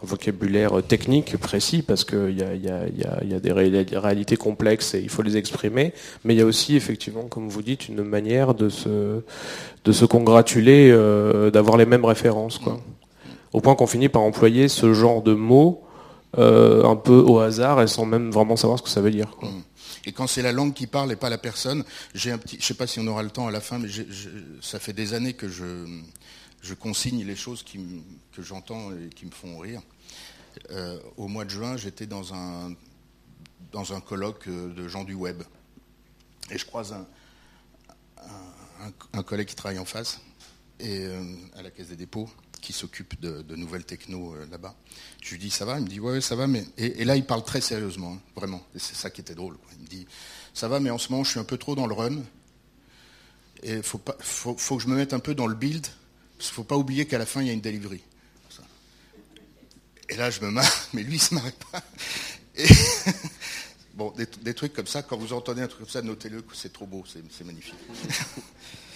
[0.01, 2.87] un vocabulaire technique précis parce qu'il y a, y, a,
[3.25, 6.77] y a, des réalités complexes et il faut les exprimer, mais il y a aussi
[6.77, 9.21] effectivement, comme vous dites, une manière de se,
[9.83, 10.91] de se congratuler
[11.51, 12.57] d'avoir les mêmes références.
[12.57, 12.79] Quoi.
[13.51, 15.83] Au point qu'on finit par employer ce genre de mots
[16.37, 19.35] un peu au hasard et sans même vraiment savoir ce que ça veut dire.
[19.39, 19.49] Quoi.
[19.49, 19.63] Mm.
[20.07, 21.83] Et quand c'est la langue qui parle et pas la personne,
[22.15, 23.77] j'ai un petit, je ne sais pas si on aura le temps à la fin,
[23.77, 23.89] mais
[24.61, 27.65] ça fait des années que je, consigne les choses
[28.31, 29.81] que j'entends et qui me font rire.
[30.71, 32.73] Euh, au mois de juin, j'étais dans un,
[34.05, 35.43] colloque euh, de gens du web.
[36.51, 37.05] Et je croise un,
[39.11, 40.21] un, collègue qui travaille en face,
[40.79, 41.21] et, euh,
[41.57, 42.29] à la Caisse des dépôts,
[42.67, 44.75] qui s'occupe de, nouvelles techno là-bas.
[45.23, 47.25] Je lui dis ça va, il me dit ouais, ça va, mais et, là il
[47.25, 48.61] parle très sérieusement, hein, vraiment.
[48.75, 49.55] Et c'est ça qui était drôle.
[49.77, 50.05] Il me dit
[50.53, 52.17] ça va, mais en ce moment je suis un peu trop dans le run.
[53.63, 55.87] Et faut pas, faut, que je me mette un peu dans le build,
[56.37, 58.01] parce qu'il faut pas oublier qu'à la fin il y a une delivery.
[60.09, 61.81] Et là je me marre, mais lui il se marrait pas.
[63.93, 66.73] bon, des, des, trucs comme ça, quand vous entendez un truc comme ça, notez-le, c'est
[66.73, 67.75] trop beau, c'est magnifique.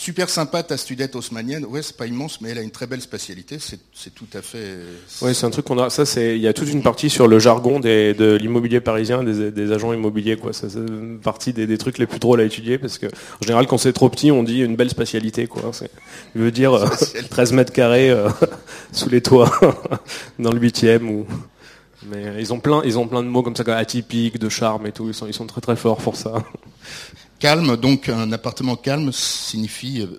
[0.00, 1.66] Super sympa ta studette haussmanienne.
[1.66, 3.58] Ouais, c'est pas immense, mais elle a une très belle spatialité.
[3.60, 4.78] C'est tout à fait.
[5.20, 5.90] Oui, c'est un truc qu'on a.
[5.90, 6.36] Ça, c'est.
[6.36, 10.38] Il y a toute une partie sur le jargon de l'immobilier parisien, des, agents immobiliers,
[10.38, 10.54] quoi.
[10.54, 13.42] Ça, c'est une partie des, des, trucs les plus drôles à étudier parce que en
[13.42, 15.70] général, quand c'est trop petit, on dit une belle spatialité, quoi.
[16.34, 16.82] Il veut dire
[17.28, 18.30] 13 euh, mètres carrés euh,
[18.92, 19.52] sous les toits,
[20.38, 21.26] dans le huitième ou.
[22.06, 24.92] Mais ils ont plein, ils ont plein de mots comme ça, atypiques, de charme et
[24.92, 25.08] tout.
[25.08, 26.42] Ils sont, ils sont très très forts pour ça.
[27.40, 30.18] Calme, donc un appartement calme signifie, euh,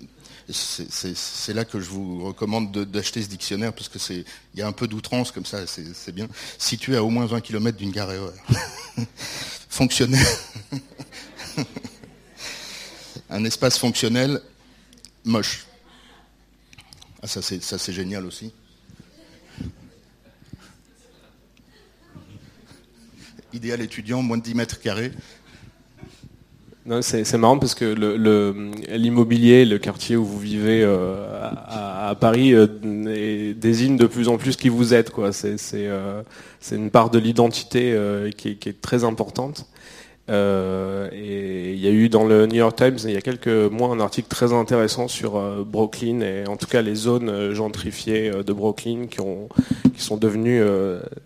[0.50, 4.66] c'est là que je vous recommande d'acheter ce dictionnaire parce que c'est, il y a
[4.66, 6.26] un peu d'outrance comme ça, c'est bien.
[6.58, 8.32] Situé à au moins 20 km d'une gare RER.
[9.68, 10.26] fonctionnel.
[13.30, 14.42] un espace fonctionnel
[15.24, 15.64] moche.
[17.22, 18.52] Ah, ça c'est génial aussi.
[23.52, 25.12] Idéal étudiant, moins de 10 mètres carrés.
[27.00, 27.94] C'est marrant parce que
[28.96, 32.66] l'immobilier, le, quartier où vous vivez euh, à, Paris euh,
[33.54, 35.12] désigne de plus en plus qui vous êtes.
[35.16, 36.22] Euh,
[36.60, 37.96] c'est une part de l'identité
[38.36, 39.66] qui, est très importante.
[40.28, 43.90] et il y a eu dans le New York Times il y a quelques mois
[43.90, 49.06] un article très intéressant sur Brooklyn et en tout cas les zones gentrifiées de Brooklyn
[49.08, 49.48] qui, ont,
[49.94, 50.62] qui sont devenues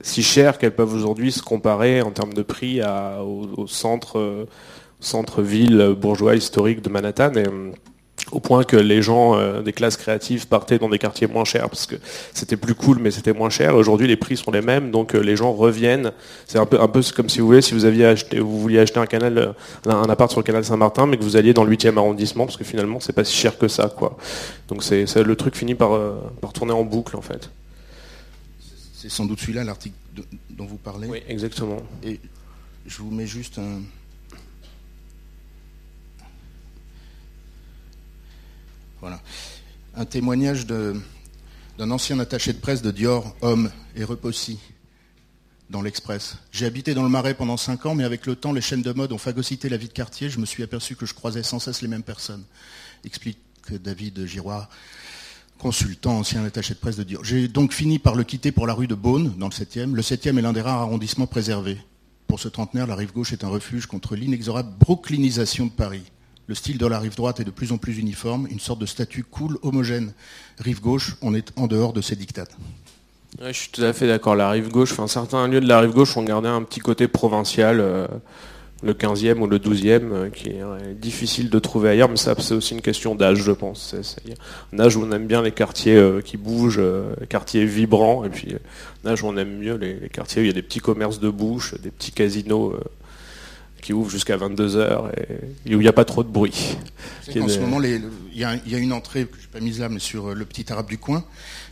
[0.02, 4.46] si chères qu'elles peuvent aujourd'hui se comparer en termes de prix au, au centre
[5.06, 7.32] centre-ville bourgeois historique de Manhattan.
[7.34, 7.72] Et, euh,
[8.32, 11.68] au point que les gens euh, des classes créatives partaient dans des quartiers moins chers
[11.70, 11.94] parce que
[12.34, 13.76] c'était plus cool mais c'était moins cher.
[13.76, 16.12] Aujourd'hui les prix sont les mêmes donc euh, les gens reviennent.
[16.46, 18.80] C'est un peu un peu comme si vous voulez si vous aviez acheté vous vouliez
[18.80, 21.70] acheter un canal un appart sur le canal Saint-Martin mais que vous alliez dans le
[21.76, 24.16] 8e arrondissement parce que finalement c'est pas si cher que ça quoi.
[24.66, 25.96] Donc c'est le truc finit par
[26.40, 27.50] par tourner en boucle en fait.
[28.94, 29.94] C'est sans doute celui-là l'article
[30.50, 31.06] dont vous parlez.
[31.06, 31.76] Oui, exactement.
[32.02, 32.18] Et
[32.86, 33.82] je vous mets juste un
[39.00, 39.20] Voilà.
[39.94, 44.58] Un témoignage d'un ancien attaché de presse de Dior, homme, et Repossi.
[45.68, 46.36] dans l'Express.
[46.52, 48.92] J'ai habité dans le Marais pendant cinq ans, mais avec le temps, les chaînes de
[48.92, 50.30] mode ont phagocyté la vie de quartier.
[50.30, 52.44] Je me suis aperçu que je croisais sans cesse les mêmes personnes.
[53.04, 53.38] Explique
[53.70, 54.68] David Giroir,
[55.58, 57.24] consultant, ancien attaché de presse de Dior.
[57.24, 59.92] J'ai donc fini par le quitter pour la rue de Beaune, dans le 7e.
[59.92, 61.78] Le 7e est l'un des rares arrondissements préservés.
[62.28, 66.04] Pour ce trentenaire, la rive gauche est un refuge contre l'inexorable brooklynisation de Paris.
[66.48, 68.86] Le style de la rive droite est de plus en plus uniforme, une sorte de
[68.86, 70.12] statut cool, homogène.
[70.58, 72.56] Rive gauche, on est en dehors de ces dictates.
[73.40, 74.36] je suis tout à fait d'accord.
[74.36, 77.80] La rive gauche, certains lieux de la rive gauche ont gardé un petit côté provincial.
[77.80, 78.06] Euh,
[78.82, 82.54] le 15e ou le 12e, euh, qui est difficile de trouver ailleurs, mais ça c'est
[82.54, 83.94] aussi une question d'âge, je pense.
[84.02, 84.34] C'est
[84.72, 88.28] un âge où on aime bien les quartiers euh, qui bougent, euh, quartiers vibrants, et
[88.28, 88.54] puis
[89.04, 91.20] un âge où on aime mieux les, quartiers où il y a des petits commerces
[91.20, 92.74] de bouche, des petits casinos
[93.86, 95.12] qui ouvrent jusqu'à 22h
[95.64, 96.76] et, où il n'y a pas trop de bruit.
[97.40, 98.02] En ce moment, il
[98.34, 100.88] y, a une entrée que je n'ai pas mise là, mais sur le petit arabe
[100.88, 101.24] du coin,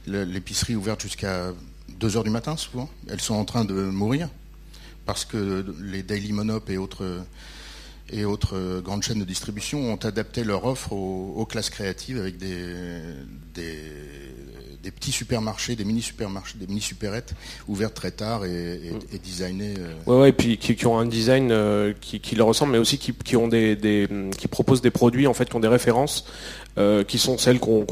[0.06, 1.52] l'épicerie ouverte jusqu'à
[1.98, 2.88] 2h du matin souvent.
[3.10, 4.28] Elles sont en train de mourir
[5.06, 7.24] parce que les Daily Monop et autres,
[8.10, 12.76] et autres grandes chaînes de distribution ont adapté leur offre aux, classes créatives avec des,
[13.54, 13.82] des,
[14.90, 17.34] petits supermarchés, des mini supermarchés, des mini supérettes
[17.68, 18.80] ouvertes très tard et,
[19.12, 19.74] et, designées.
[19.78, 19.94] Euh.
[20.06, 23.36] Ouais, ouais, et puis qui, ont un design euh, qui, leur ressemble, mais aussi qui,
[23.36, 26.26] ont des, qui proposent des produits en fait qui ont des références
[26.76, 27.84] euh, qui sont celles qu'on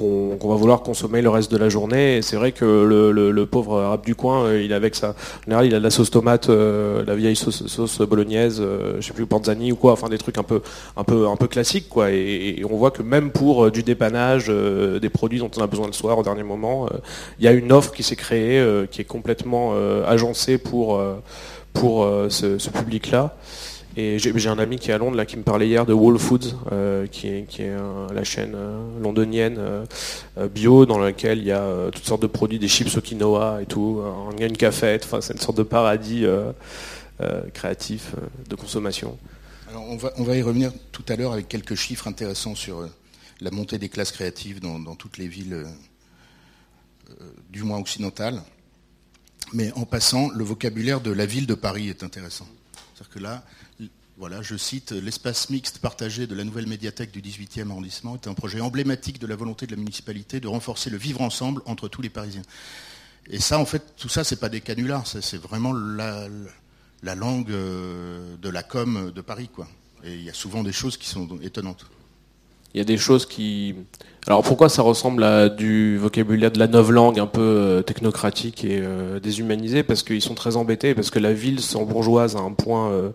[0.42, 2.16] va vouloir consommer le reste de la journée.
[2.16, 5.14] Et c'est vrai que le, pauvre arabe du coin, euh, il avec ça.
[5.49, 8.61] En il a de la sauce tomate, euh, la vieille sauce, bolognaise,
[8.99, 10.62] je sais plus panzani ou quoi, enfin des trucs un peu,
[10.97, 12.11] un peu, un peu classiques quoi.
[12.11, 15.92] Et, on voit que même pour du dépannage, des produits dont on a besoin le
[15.92, 16.88] soir au dernier moment,
[17.38, 19.75] il y a une offre qui s'est créée, qui est complètement
[20.07, 21.01] agencée pour
[21.73, 23.37] pour ce public-là.
[23.94, 26.57] Et j'ai un ami qui est à Londres qui me parlait hier de Whole Foods,
[26.72, 27.76] euh, qui est,
[28.12, 32.59] la chaîne euh, londonienne euh, bio dans laquelle il y a toutes sortes de produits,
[32.59, 34.02] des chips au quinoa et tout.
[34.33, 36.24] Il y a une cafette, c'est une sorte de paradis
[37.52, 38.14] créatif
[38.48, 39.18] de consommation.
[39.68, 42.88] Alors on, va, on va y revenir tout à l'heure avec quelques chiffres intéressants sur
[43.40, 45.66] la montée des classes créatives dans, dans toutes les villes,
[47.50, 48.42] du moins occidentales.
[49.52, 52.48] Mais en passant, le vocabulaire de la ville de Paris est intéressant.
[52.94, 53.44] C'est-à-dire que là,
[54.18, 58.35] voilà, je cite, l'espace mixte partagé de la nouvelle médiathèque du 18e arrondissement est un
[58.35, 62.03] projet emblématique de la volonté de la municipalité de renforcer le vivre ensemble entre tous
[62.03, 62.42] les Parisiens.
[63.31, 66.29] Et ça, en fait, tout ça, c'est pas des canulars, c'est vraiment la,
[67.14, 69.66] langue euh, de la com de Paris, quoi.
[70.05, 71.87] Et il y a souvent des choses qui sont étonnantes.
[72.75, 73.75] Il y a des choses qui.
[74.27, 78.81] Alors pourquoi ça ressemble à du vocabulaire de la langue un peu euh, technocratique et
[78.83, 79.83] euh, déshumanisé?
[79.83, 83.12] Parce qu'ils sont très embêtés, parce que la ville bourgeoise à un point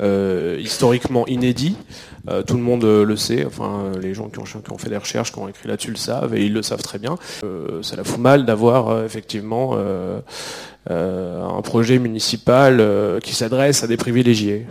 [0.00, 1.76] euh, historiquement inédit.
[2.30, 5.32] Euh, tout le monde euh, le sait, enfin les gens qui ont, fait des recherches,
[5.32, 7.16] qui ont écrit là-dessus le savent et ils le savent très bien.
[7.82, 9.76] ça la fout mal d'avoir effectivement
[10.88, 12.82] un projet municipal
[13.22, 14.66] qui s'adresse à des privilégiés.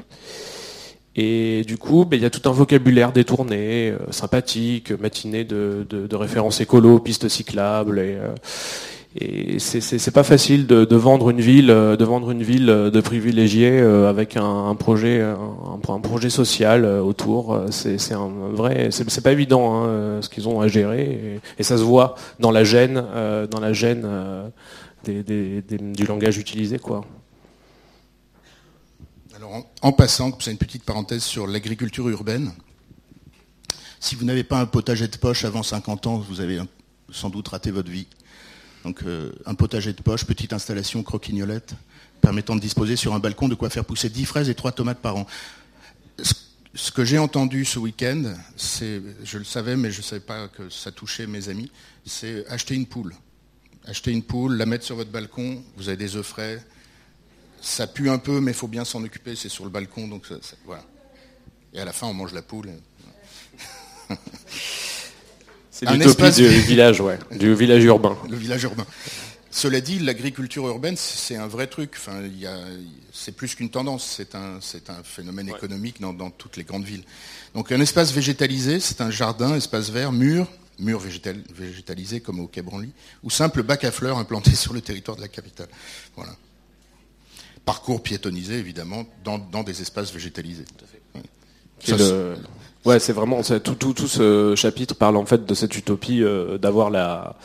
[1.16, 6.62] Et du coup, ben, il y a tout un vocabulaire détourné, sympathique, matiné de, références
[6.62, 8.02] écolo, pistes cyclables.
[9.14, 13.02] Et c'est pas facile de, vendre une ville, euh, de vendre une ville euh, de
[13.02, 17.66] privilégiés euh, avec un, projet, un, projet social autour.
[17.72, 21.84] C'est un vrai, c'est pas évident hein, ce qu'ils ont à gérer, et, ça se
[21.84, 23.04] voit dans la gêne,
[23.52, 24.08] dans la gêne
[25.06, 27.04] du langage utilisé, quoi.
[29.36, 32.52] Alors, en, en passant, c'est une petite parenthèse sur l'agriculture urbaine.
[34.00, 36.60] Si vous n'avez pas un potager de poche avant 50 ans, vous avez
[37.12, 38.08] sans doute raté votre vie.
[38.84, 41.76] Donc euh, un potager de poche, petite installation croquignolette,
[42.22, 45.00] permettant de disposer sur un balcon de quoi faire pousser 10 fraises et 3 tomates
[45.00, 45.28] par an.
[46.74, 50.48] Ce que j'ai entendu ce week-end, c'est, je le savais, mais je ne savais pas
[50.48, 51.70] que ça touchait mes amis,
[52.06, 53.14] c'est acheter une poule.
[53.86, 56.64] Acheter une poule, la mettre sur votre balcon, vous avez des œufs frais,
[57.62, 60.28] ça pue un peu, mais il faut bien s'en occuper, c'est sur le balcon, donc
[60.66, 60.84] voilà.
[61.74, 62.72] Et à la fin, on mange la poule.
[65.82, 68.16] C'est l'utopie du village, ouais, du village urbain.
[68.30, 68.86] Le village urbain.
[69.50, 71.96] Cela dit, l'agriculture urbaine, c'est un vrai truc.
[71.98, 72.22] Enfin,
[73.12, 77.04] c'est plus qu'une tendance, c'est un, un, phénomène économique dans, toutes les grandes villes.
[77.56, 80.48] Donc un espace végétalisé, c'est un jardin, espace vert, mur,
[80.80, 82.92] mur végétal, végétalisé comme au Quai Branly,
[83.24, 85.70] ou simple bac à fleurs implanté sur le territoire de la capitale.
[86.16, 86.36] Voilà.
[87.66, 90.66] Parcours piétonnisé, évidemment, dans, des espaces végétalisés.
[90.66, 92.04] Tout à fait.
[92.04, 92.38] Ouais,
[93.00, 96.90] c'est vraiment tout, tout, tout, ce chapitre parle en fait de cette utopie euh, d'avoir
[96.90, 97.36] la.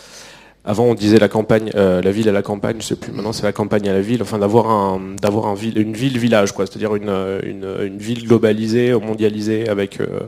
[0.64, 2.78] Avant, on disait la campagne, euh, la ville à la campagne.
[2.80, 3.12] Je sais plus.
[3.12, 4.20] Maintenant, c'est la campagne à la ville.
[4.20, 6.66] Enfin, d'avoir un, d'avoir une ville village, quoi.
[6.66, 7.10] C'est-à-dire une,
[7.44, 10.20] une, une, ville globalisée, mondialisée, avec euh,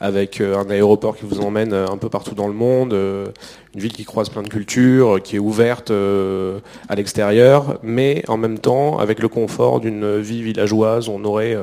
[0.00, 4.04] avec un aéroport qui vous emmène un peu partout dans le monde, une ville qui
[4.04, 9.28] croise plein de cultures, qui est ouverte à l'extérieur, mais en même temps avec le
[9.28, 11.56] confort d'une vie villageoise, on aurait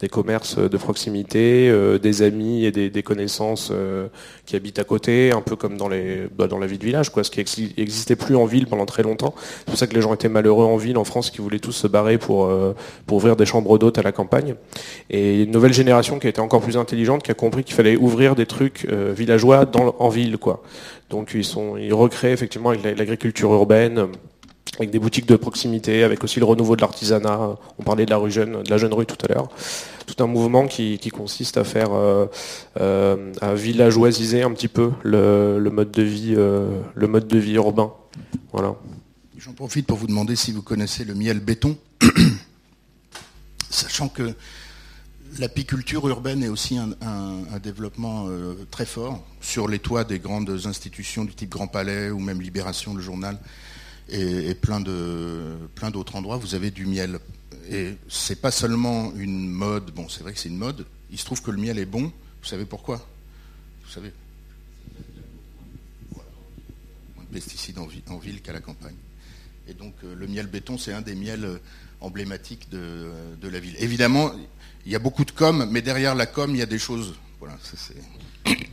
[0.00, 4.08] des commerces de proximité, euh, des amis et des, connaissances euh,
[4.46, 7.10] qui habitent à côté, un peu comme dans, les, bah, dans la vie de village,
[7.10, 9.34] quoi, ce qui n'existait plus en ville pendant très longtemps.
[9.58, 11.72] C'est pour ça que les gens étaient malheureux en ville, en France, qui voulaient tous
[11.72, 12.74] se barrer pour, euh,
[13.06, 14.54] pour ouvrir des chambres d'hôtes à la campagne.
[15.10, 18.34] Et une nouvelle génération qui été encore plus intelligente, qui a compris qu'il fallait ouvrir
[18.34, 19.66] des trucs villageois
[19.98, 20.38] en ville.
[20.38, 20.62] Quoi.
[21.10, 24.08] Donc ils, sont, ils recréent effectivement l'agriculture urbaine
[24.78, 27.56] avec des boutiques de proximité, avec aussi le renouveau de l'artisanat.
[27.78, 29.48] On parlait de la rue jeune, de la jeune rue tout à l'heure.
[30.06, 32.26] Tout un mouvement qui, consiste à faire, euh,
[32.80, 37.92] euh, villageoisiser un petit peu le, mode de vie, euh, le mode de vie urbain.
[38.52, 38.74] Voilà.
[39.38, 41.76] J'en profite pour vous demander si vous connaissez le miel béton,
[43.70, 44.34] sachant que
[45.38, 46.90] l'apiculture urbaine est aussi un,
[47.62, 48.26] développement
[48.70, 52.94] très fort sur les toits des grandes institutions du type Grand Palais ou même Libération,
[52.94, 53.38] le journal
[54.10, 55.56] et, plein de
[55.92, 57.18] d'autres endroits, vous avez du miel.
[57.70, 59.92] Et c'est pas seulement une mode.
[59.92, 60.86] Bon, c'est vrai que c'est une mode.
[61.10, 62.04] Il se trouve que le miel est bon.
[62.42, 63.06] Vous savez pourquoi?
[63.84, 64.12] Vous savez?
[66.14, 68.94] Moins de pesticides en, ville qu'à la campagne.
[69.68, 71.58] Et donc euh, le miel béton, c'est un des miels euh,
[72.00, 73.10] emblématiques de,
[73.42, 73.76] la ville.
[73.78, 74.32] Évidemment,
[74.86, 77.14] il y a beaucoup de com, mais derrière la com, il y a des choses.
[77.38, 77.56] Voilà,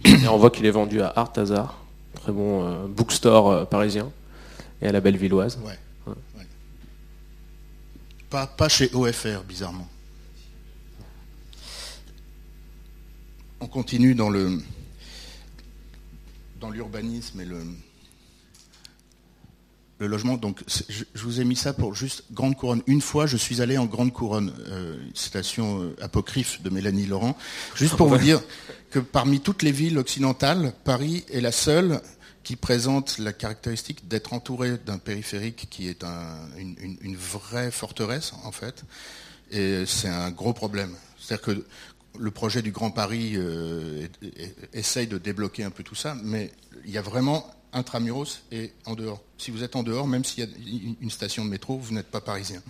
[0.05, 1.83] Et on voit qu'il est vendu à Art Hazard,
[2.15, 4.11] très bon euh, bookstore parisien
[4.81, 5.59] et à la Bellevilloise.
[5.63, 5.77] Ouais,
[8.29, 9.87] Pas, pas chez OFR, bizarrement.
[13.59, 14.59] On continue dans le
[16.59, 17.59] dans l'urbanisme et le,
[19.99, 20.37] le logement.
[20.37, 22.81] Donc, je, vous ai mis ça pour juste Grande Couronne.
[22.87, 27.37] Une fois, je suis allé en Grande Couronne, euh, citation euh, apocryphe de Mélanie Laurent,
[27.75, 28.41] juste pour vous dire
[28.91, 32.01] que parmi toutes les villes occidentales, Paris est la seule
[32.47, 36.05] qui présente la caractéristique d'être entouré d'un périphérique qui est
[36.57, 38.85] une, vraie forteresse, en fait.
[39.51, 40.95] Et c'est un gros problème.
[41.19, 41.65] C'est-à-dire que
[42.17, 44.07] le projet du Grand Paris euh,
[44.71, 46.53] essaye de débloquer un peu tout ça, mais
[46.85, 49.21] il y a vraiment intramuros et en dehors.
[49.37, 50.49] Si vous êtes en dehors, même s'il y a
[51.01, 52.63] une station de métro, vous n'êtes pas parisien.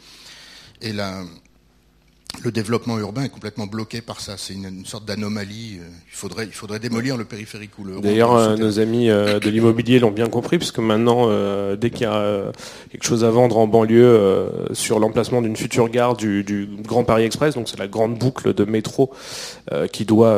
[0.81, 0.91] Et
[2.43, 4.35] le développement urbain est complètement bloqué par ça.
[4.37, 5.77] C'est une, sorte d'anomalie.
[5.79, 7.99] Euh, il faudrait, il faudrait démolir le périphérique ou le.
[7.99, 11.27] D'ailleurs, euh, nos amis euh, de l'immobilier l'ont bien compris, puisque maintenant,
[11.75, 12.51] dès qu'il y a
[12.91, 17.55] quelque chose à vendre en banlieue sur l'emplacement d'une future gare du, Grand Paris Express,
[17.55, 19.11] donc c'est la grande boucle de métro
[19.91, 20.37] qui doit,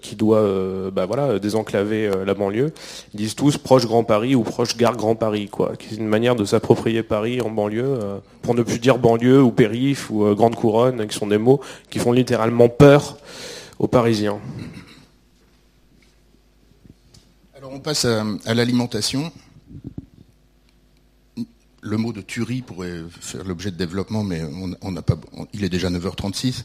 [0.00, 2.72] qui doit, bah voilà, désenclaver la banlieue,
[3.14, 5.72] ils disent tous proche Grand Paris ou proche gare Grand Paris, quoi.
[5.88, 7.98] C'est une manière de s'approprier Paris en banlieue,
[8.42, 11.98] pour ne plus dire banlieue ou périph ou grande couronne qui sont des mots qui
[11.98, 13.18] font littéralement peur
[13.78, 14.40] aux Parisiens.
[17.56, 19.32] Alors on passe à, l'alimentation.
[21.80, 24.42] Le mot de tuerie pourrait faire l'objet de développement, mais
[24.82, 25.16] on, pas,
[25.52, 26.64] il est déjà 9h36.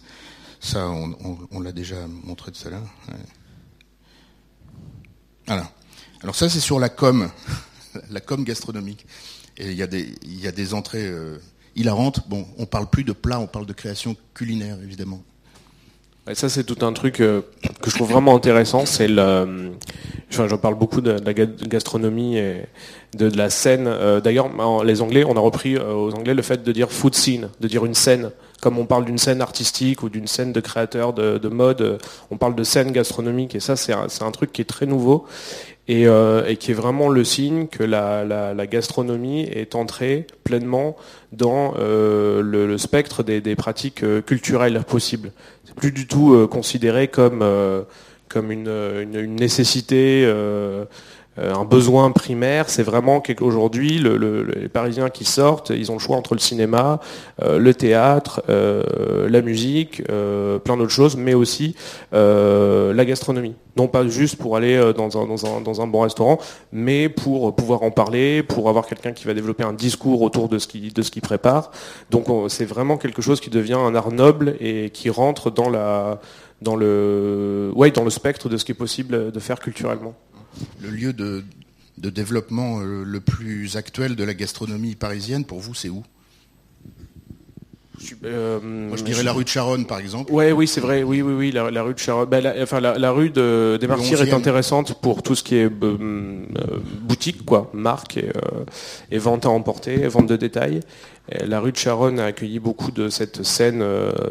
[0.60, 2.94] Ça, on, l'a déjà montré tout à l'heure.
[5.48, 5.72] Voilà.
[6.22, 7.30] Alors ça, c'est sur la com,
[8.10, 9.06] la com gastronomique.
[9.58, 11.38] Et il y a des, il y a des entrées euh,
[11.76, 12.28] hilarante.
[12.28, 15.22] Bon, on parle plus de plats, on parle de création culinaire, évidemment.
[16.34, 17.42] ça, c'est tout un truc euh,
[17.82, 18.86] que je trouve vraiment intéressant.
[18.86, 22.66] C'est j'en parle beaucoup de, la gastronomie et
[23.16, 23.86] de, la scène.
[23.88, 24.50] Euh, d'ailleurs,
[24.84, 27.68] les Anglais, on a repris euh, aux Anglais le fait de dire food scene, de
[27.68, 28.32] dire une scène.
[28.62, 32.00] Comme on parle d'une scène artistique ou d'une scène de créateur de, mode,
[32.32, 33.56] on parle de scène gastronomique.
[33.56, 35.26] Et ça, c'est un, truc qui est très nouveau
[35.88, 36.06] et,
[36.60, 40.96] qui est vraiment le signe que la gastronomie est entrée pleinement
[41.34, 45.32] dans euh, le, spectre des, pratiques euh, culturelles possibles.
[45.66, 47.44] C'est plus du tout euh, considéré comme,
[48.30, 50.86] comme une, une nécessité euh,
[51.38, 56.16] un besoin primaire, c'est vraiment qu'aujourd'hui, le, les Parisiens qui sortent, ils ont le choix
[56.16, 57.00] entre le cinéma,
[57.42, 61.76] euh, le théâtre, euh, la musique, plein d'autres choses, mais aussi
[62.12, 63.56] la gastronomie.
[63.76, 66.38] Non pas juste pour aller dans un, bon restaurant,
[66.72, 70.60] mais pour pouvoir en parler, pour avoir quelqu'un qui va développer un discours autour de
[70.60, 71.72] ce qu'il qu prépare.
[72.12, 77.72] Donc c'est vraiment quelque chose qui devient un art noble et qui rentre dans, le,
[77.76, 80.14] ouais, dans le spectre de ce qui est possible de faire culturellement
[80.82, 81.44] le lieu de,
[81.98, 86.04] développement euh, le plus actuel de la gastronomie parisienne, pour vous, c'est où?
[88.26, 90.32] Euh, Moi, je dirais la rue de Charonne, par exemple.
[90.34, 91.04] Ouais, oui, c'est vrai.
[91.04, 92.28] Oui, oui, oui, la, rue de Charonne.
[92.28, 95.70] Ben, la, enfin, la, rue de, des Martyrs est intéressante pour tout ce qui est
[95.84, 95.98] euh,
[97.02, 98.20] boutique, quoi, marque
[99.12, 100.82] et, vente à emporter, vente de détail.
[101.30, 103.84] la rue de Charonne a accueilli beaucoup de cette scène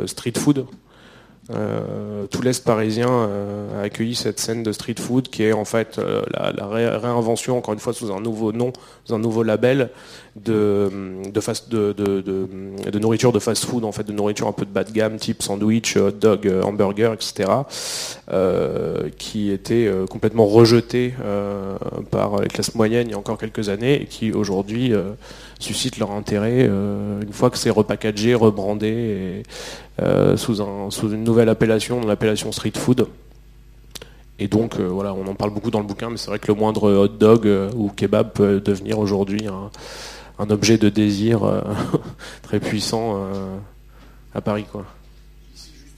[0.06, 0.66] street food
[1.50, 5.64] Euh, tout l'Est parisien euh, a accueilli cette scène de street food qui est en
[5.64, 8.72] fait euh, la, réinvention, encore une fois, sous un nouveau nom,
[9.04, 9.90] sous un nouveau label
[10.36, 10.88] de,
[12.94, 15.42] nourriture de fast food, en fait, de nourriture un peu de bas de gamme, type
[15.42, 17.50] sandwich, hot dog, hamburger, etc.,
[19.18, 21.14] qui était complètement rejeté
[22.10, 24.94] par les classes moyennes il y a encore quelques années et qui aujourd'hui
[25.62, 29.42] suscite leur intérêt une fois que c'est repackagé, rebrandé
[29.98, 33.06] et, sous, un, sous une nouvelle appellation, l'appellation street food.
[34.42, 36.48] Et donc, euh, voilà, on en parle beaucoup dans le bouquin, mais c'est vrai que
[36.48, 39.70] le moindre hot dog euh, ou kebab peut devenir aujourd'hui un,
[40.50, 41.62] objet de désir euh,
[42.42, 43.24] très puissant
[44.34, 44.64] à Paris.
[44.72, 44.84] Quoi.
[45.54, 45.96] Ici, juste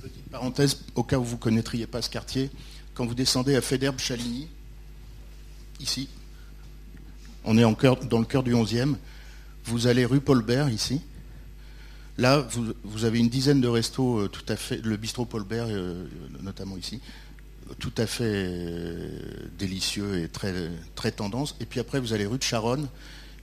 [0.00, 2.48] petite, parenthèse, au cas où vous ne connaîtriez pas ce quartier,
[2.94, 4.48] quand vous descendez à Fédère-Chaligny,
[5.80, 6.08] ici,
[7.44, 8.94] on est dans le cœur du 11e,
[9.64, 11.00] vous allez rue Paul Bert, ici,
[12.18, 12.46] Là,
[12.84, 16.06] vous, avez une dizaine de restos euh, tout à fait, le bistrot Paul Bert, euh,
[16.42, 17.00] notamment ici,
[17.78, 19.08] tout à fait euh,
[19.58, 21.56] délicieux et très, tendance.
[21.60, 22.86] Et puis après, vous allez rue de Charonne.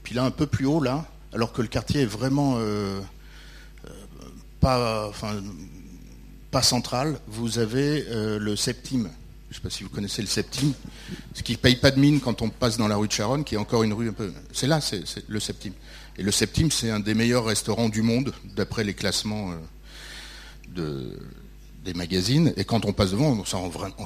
[0.04, 2.58] Puis là, un peu plus haut, là, alors que le quartier est vraiment
[4.60, 5.12] pas,
[6.50, 9.10] pas central, vous avez le Septime.
[9.50, 10.72] Je ne sais pas si vous connaissez le Septime,
[11.34, 13.42] ce qui ne paye pas de mine quand on passe dans la rue de Charonne,
[13.42, 14.32] qui est encore une rue un peu.
[14.52, 15.72] C'est là, c'est le Septime.
[16.16, 19.52] Et le Septime, c'est un des meilleurs restaurants du monde, d'après les classements
[20.78, 21.16] euh,
[21.84, 22.52] des magazines.
[22.56, 23.44] Et quand on passe devant, on,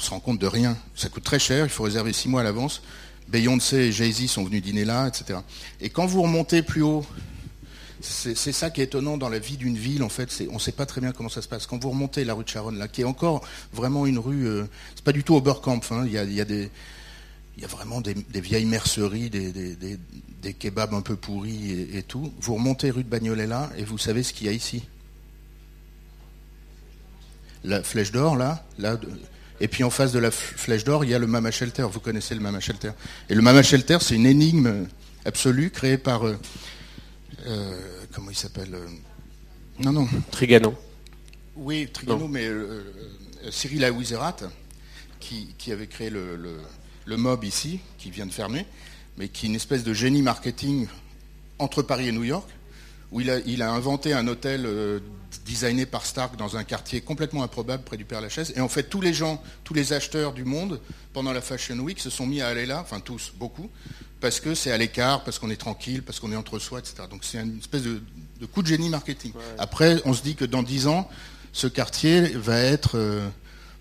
[0.00, 0.78] se rend compte de rien.
[0.94, 2.80] Ça coûte très cher, il faut réserver six mois à l'avance.
[3.28, 5.40] Beyoncé et Jay-Z sont venus dîner là, etc.
[5.80, 7.04] Et quand vous remontez plus haut,
[8.04, 10.72] c'est ça qui est étonnant dans la vie d'une ville, en fait, on ne sait
[10.72, 11.66] pas très bien comment ça se passe.
[11.66, 13.42] Quand vous remontez la rue de Charonne, là, qui est encore
[13.72, 18.14] vraiment une rue, euh, c'est pas du tout Oberkampf, hein, il y, a, vraiment des,
[18.34, 22.32] vieilles merceries, des, kebabs un peu pourris et, tout.
[22.40, 24.82] Vous remontez rue de Bagnolet là et vous savez ce qu'il y a ici.
[27.64, 28.98] La flèche d'or là, là,
[29.60, 31.86] et puis en face de la flèche d'or, il y a le Mama Shelter.
[31.90, 32.90] Vous connaissez le Mama Shelter.
[33.30, 34.86] Et le Mama Shelter, c'est une énigme
[35.24, 36.36] absolue créée par euh,
[37.46, 37.78] euh,
[38.14, 38.86] comment il s'appelle euh,
[39.78, 40.08] Non, non.
[40.30, 40.74] Trigano.
[41.56, 42.48] Oui, Trigano, mais
[43.50, 44.36] Cyril Aouizerat,
[45.20, 46.58] qui, qui, avait créé le
[47.06, 48.66] le Mob ici, qui vient de fermer,
[49.16, 50.86] mais qui est une espèce de génie marketing
[51.58, 52.48] entre Paris et New York,
[53.12, 54.98] où il a, inventé un hôtel euh,
[55.46, 58.52] designé par Stark dans un quartier complètement improbable près du Père Lachaise.
[58.56, 60.80] Et en fait, tous les gens, tous les acheteurs du monde,
[61.12, 63.70] pendant la Fashion Week, se sont mis à aller là, enfin tous, beaucoup,
[64.24, 66.94] parce que c'est à l'écart, parce qu'on est tranquille, parce qu'on est entre soi, etc.
[67.10, 68.00] Donc c'est une espèce de,
[68.50, 69.34] coup de génie marketing.
[69.58, 71.10] Après, on se dit que dans dix ans,
[71.52, 72.96] ce quartier va être...
[72.96, 73.28] Euh,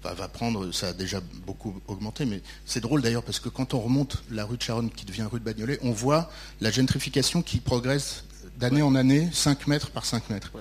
[0.03, 3.79] va prendre, ça a déjà beaucoup augmenté, mais c'est drôle d'ailleurs parce que quand on
[3.79, 6.29] remonte la rue de Charonne qui devient rue de Bagnolet, on voit
[6.59, 8.25] la gentrification qui progresse
[8.57, 10.51] d'année en année, 5 mètres par 5 mètres.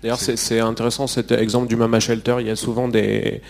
[0.00, 2.36] D'ailleurs, c'est intéressant cet exemple du Mama Shelter.
[2.38, 3.40] Il y a souvent des,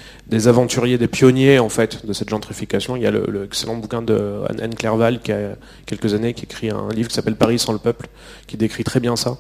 [0.47, 2.97] aventuriers, des pionniers en fait de cette gentrification.
[2.97, 6.89] Il y a l'excellent bouquin de Anne Clerval qui a quelques années qui écrit un
[6.89, 8.07] livre qui s'appelle Paris sans le peuple,
[8.47, 9.37] qui décrit très bien ça.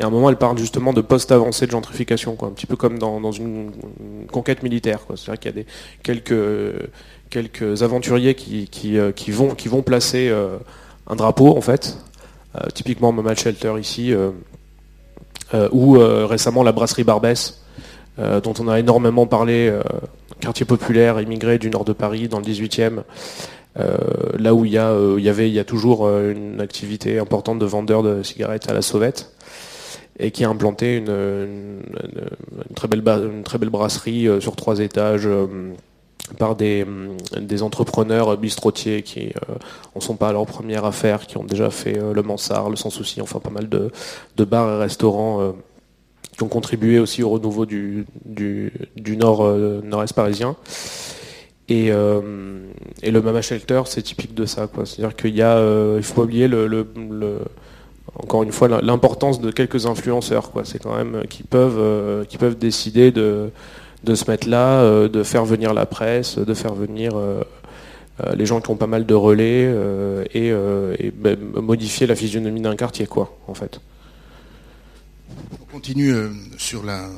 [0.00, 2.74] Et à un moment, elle parle justement de post-avancée de gentrification, quoi, un petit peu
[2.74, 3.70] comme dans, une,
[4.32, 4.98] conquête militaire.
[5.14, 5.66] C'est-à-dire qu'il y a des,
[6.02, 6.90] quelques,
[7.30, 10.56] quelques aventuriers qui, qui, euh, vont, qui vont placer euh,
[11.06, 11.98] un drapeau en fait.
[12.56, 14.30] Euh, typiquement Mama Shelter ici euh,
[15.72, 17.60] ou euh, récemment la brasserie Barbès,
[18.18, 19.72] euh, dont on a énormément parlé,
[20.40, 23.02] quartier populaire, immigré du nord de Paris, dans le 18e.
[24.38, 27.58] là où il y, a, il y avait, il y a toujours une activité importante
[27.58, 29.32] de vendeurs de cigarettes à la sauvette
[30.20, 31.80] et qui a implanté une,
[32.74, 35.28] très, belle, une très belle brasserie sur trois étages
[36.36, 36.84] par des,
[37.40, 39.32] des, entrepreneurs bistrotiers qui
[39.94, 42.90] ne sont pas à leur première affaire, qui ont déjà fait le Mansart, le Sans
[42.90, 43.90] Souci, enfin pas mal de,
[44.36, 45.54] de bars et restaurants
[46.36, 49.42] qui ont contribué aussi au renouveau du, du, nord,
[49.82, 50.56] nord-est parisien.
[51.68, 54.68] Et, et, le Mama Shelter, c'est typique de ça.
[54.84, 55.60] C'est-à-dire qu'il y a,
[55.96, 56.86] il faut pas oublier le,
[58.14, 60.52] encore une fois l'importance de quelques influenceurs.
[60.64, 63.50] C'est quand même qui peuvent, qui peuvent décider de
[64.04, 67.42] de se mettre là, euh, de faire venir la presse, de faire venir euh,
[68.24, 69.64] euh, les gens qui ont pas mal de relais
[70.34, 70.52] et,
[71.12, 73.80] ben, modifier la physionomie d'un quartier, quoi, en fait.
[75.60, 76.12] On continue
[76.56, 77.08] sur la,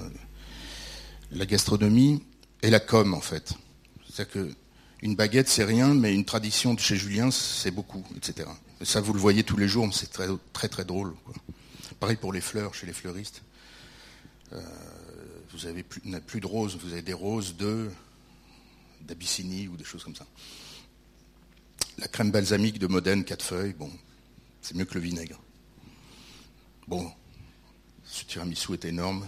[1.47, 2.23] gastronomie
[2.63, 3.53] et la com, en fait.
[4.09, 4.51] C'est-à-dire que
[5.03, 8.47] une baguette, c'est rien, mais une tradition de chez Julien, c'est beaucoup, etc.
[8.83, 11.15] ça, vous le voyez tous les jours, mais c'est très, très, très drôle.
[12.01, 13.43] Pareil pour les fleurs, chez les fleuristes
[15.61, 17.91] vous avez plus, plus de roses, vous avez des roses de
[19.03, 20.27] d'Abyssinie ou des choses comme ça.
[21.99, 23.91] La crème balsamique de Modène, quatre feuilles, bon,
[24.63, 25.41] c'est mieux que le vinaigre.
[26.87, 27.11] Bon,
[28.05, 29.27] ce tiramisu est énorme.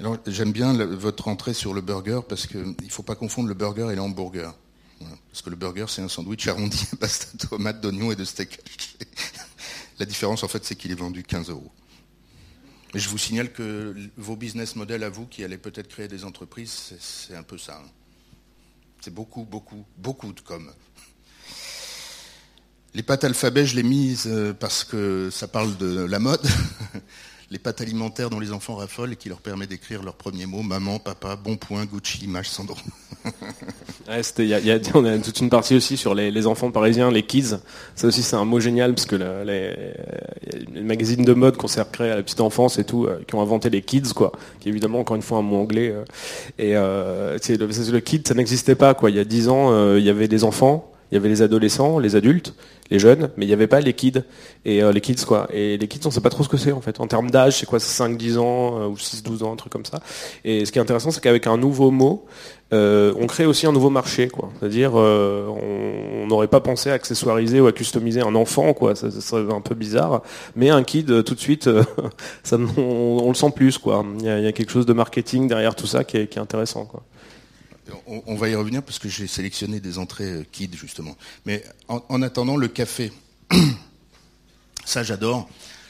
[0.00, 3.54] Alors j'aime bien votre entrée sur le burger parce qu'il ne faut pas confondre le
[3.54, 4.52] burger et l'hamburger.
[5.30, 8.24] Parce que le burger c'est un sandwich arrondi à pasta de tomates, d'oignons et de
[8.24, 8.58] steak
[9.98, 11.70] La différence en fait c'est qu'il est vendu 15 euros.
[12.94, 16.24] Mais je vous signale que vos business models à vous qui allez peut-être créer des
[16.24, 17.82] entreprises, c'est un peu ça.
[17.84, 17.90] Hein.
[19.00, 20.70] C'est beaucoup, beaucoup, beaucoup de com.
[22.94, 26.46] Les pâtes alphabet, je les mises euh, parce que ça parle de la mode.
[27.54, 30.62] les pâtes alimentaires dont les enfants raffolent et qui leur permet d'écrire leurs premiers mots,
[30.62, 32.74] maman, papa, bon point, Gucci, image, Sandro.
[34.08, 37.58] a, y on a toute une partie aussi sur les, enfants parisiens, les kids.
[37.94, 42.24] Ça aussi c'est un mot génial parce que les, magazines de mode créés à la
[42.24, 45.22] petite enfance et tout, euh, qui ont inventé les kids, quoi, qui évidemment encore une
[45.22, 45.94] fois un mot anglais.
[45.94, 46.04] Euh,
[46.58, 49.10] et euh, le, le kid, ça n'existait pas, quoi.
[49.10, 51.42] Il y a dix ans, euh, il y avait des enfants, il y avait les
[51.42, 52.54] adolescents, les adultes,
[52.90, 54.24] les jeunes, mais il n'y avait pas les kids
[54.64, 55.46] et euh, les kids quoi.
[55.52, 56.98] Et les kids, on sait pas trop ce que c'est en fait.
[56.98, 59.72] En termes d'âge, c'est quoi 5 10 ans euh, ou 6 12 ans, un truc
[59.72, 60.00] comme ça.
[60.44, 62.26] Et ce qui est intéressant, c'est qu'avec un nouveau mot,
[62.72, 64.50] euh, on crée aussi un nouveau marché quoi.
[64.58, 69.54] C'est-à-dire on n'aurait pas pensé à accessoiriser ou à customiser un enfant quoi, ça, serait
[69.54, 70.22] un peu bizarre,
[70.56, 71.70] mais un kid tout de suite
[72.42, 74.04] ça on, le sent plus quoi.
[74.18, 76.86] Il y, a, quelque chose de marketing derrière tout ça qui est, qui est intéressant
[76.86, 77.04] quoi.
[78.06, 81.16] On, va y revenir parce que j'ai sélectionné des entrées euh, kids justement.
[81.44, 83.12] Mais en, attendant, le café,
[84.84, 85.48] ça j'adore.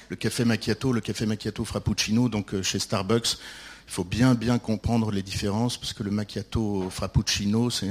[0.08, 3.38] Le café macchiato, le café macchiato frappuccino, donc euh, chez Starbucks,
[3.86, 7.88] il faut bien bien comprendre les différences parce que le macchiato frappuccino, c'est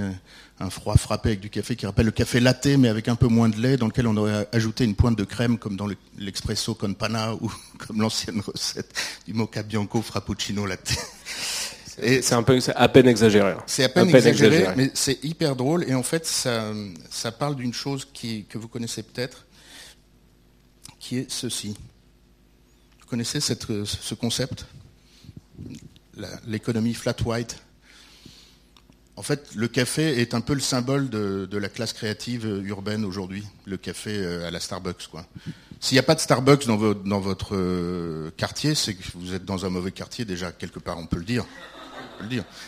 [0.60, 3.28] un, froid frappé avec du café qui rappelle le café latte mais avec un peu
[3.28, 5.88] moins de lait, dans lequel on aurait ajouté une pointe de crème comme dans
[6.18, 8.93] l'expresso con pana ou comme l'ancienne recette
[9.26, 10.93] du mocha bianco frappuccino latte.
[12.02, 13.56] C'est un peu, à peine exagéré.
[13.68, 15.84] C'est à peine, exagéré, mais c'est hyper drôle.
[15.88, 16.74] Et en fait, ça,
[17.10, 19.46] ça parle d'une chose qui, que vous connaissez peut-être,
[21.00, 21.76] qui est ceci.
[23.02, 24.66] Vous connaissez cette, ce concept?
[26.48, 27.58] L'économie flat white.
[29.16, 33.06] En fait, le café est un peu le symbole de, de la classe créative urbaine
[33.06, 33.44] aujourd'hui.
[33.66, 35.28] Le café euh, à la Starbucks, quoi.
[35.80, 39.36] S'il n'y a pas de Starbucks dans, votre, dans votre euh, quartier, c'est que vous
[39.36, 41.46] êtes dans un mauvais quartier déjà, quelque part, on peut le dire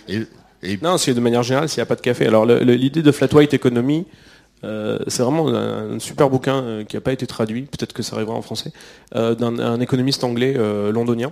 [0.08, 2.26] Et, Non, c'est de manière générale, s'il n'y a pas de café.
[2.26, 4.06] Alors l'idée de Flat White Economy,
[4.64, 8.16] euh, c'est vraiment un, super bouquin euh, qui n'a pas été traduit, peut-être que ça
[8.16, 8.72] arrivera en français,
[9.16, 10.54] euh, d'un économiste anglais
[10.91, 11.32] londonien.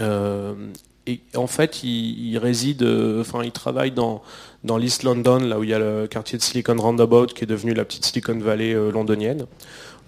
[0.00, 2.82] et en fait, il, réside,
[3.20, 4.22] enfin, il travaille dans,
[4.64, 7.48] dans l'East London, là où il y a le quartier de Silicon Roundabout, qui est
[7.48, 9.46] devenu la petite Silicon Valley londonienne.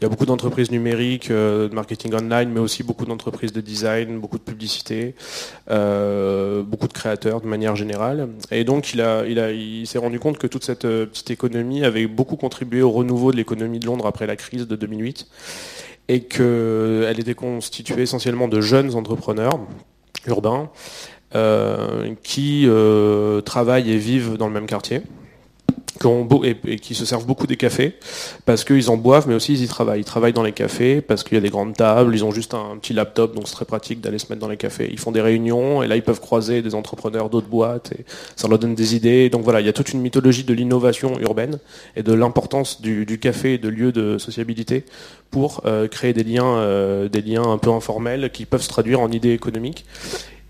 [0.03, 3.61] Il y a beaucoup d'entreprises numériques, euh, de marketing online, mais aussi beaucoup d'entreprises de
[3.61, 5.15] design, beaucoup de publicité,
[5.71, 8.31] euh, beaucoup de créateurs de manière générale.
[8.51, 12.83] Et donc il, s'est rendu compte que toute cette euh, petite économie avait beaucoup contribué
[12.83, 15.29] au renouveau de l'économie de Londres après la crise de 2008
[16.09, 19.61] et qu'elle était constituée essentiellement de jeunes entrepreneurs
[20.27, 20.69] urbains
[22.25, 22.69] qui
[23.45, 25.03] travaillent et vivent dans le même quartier
[26.45, 27.95] et, qui se servent beaucoup des cafés
[28.45, 30.01] parce qu'ils en boivent, mais aussi ils y travaillent.
[30.01, 32.55] Ils travaillent dans les cafés parce qu'il y a des grandes tables, ils ont juste
[32.55, 34.89] un, petit laptop, donc c'est très pratique d'aller se mettre dans les cafés.
[34.91, 38.05] Ils font des réunions et là ils peuvent croiser des entrepreneurs d'autres boîtes et
[38.37, 39.31] ça leur donne des idées.
[39.31, 41.59] Donc voilà, il y a toute une mythologie de l'innovation urbaine
[41.97, 44.85] et de l'importance du, café et de lieu de sociabilité
[45.31, 49.01] pour euh, créer des liens, euh, des liens un peu informels qui peuvent se traduire
[49.01, 49.85] en idées économiques.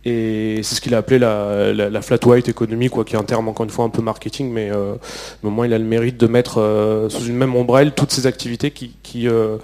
[0.05, 3.48] Et c'est ce qu'il a appelé la, flat white economy, quoi, qui est un terme
[3.48, 4.96] encore une fois un peu marketing, mais euh,
[5.42, 8.26] au moins il a le mérite de mettre euh, sous une même ombrelle toutes ces
[8.26, 9.59] activités qui, euh,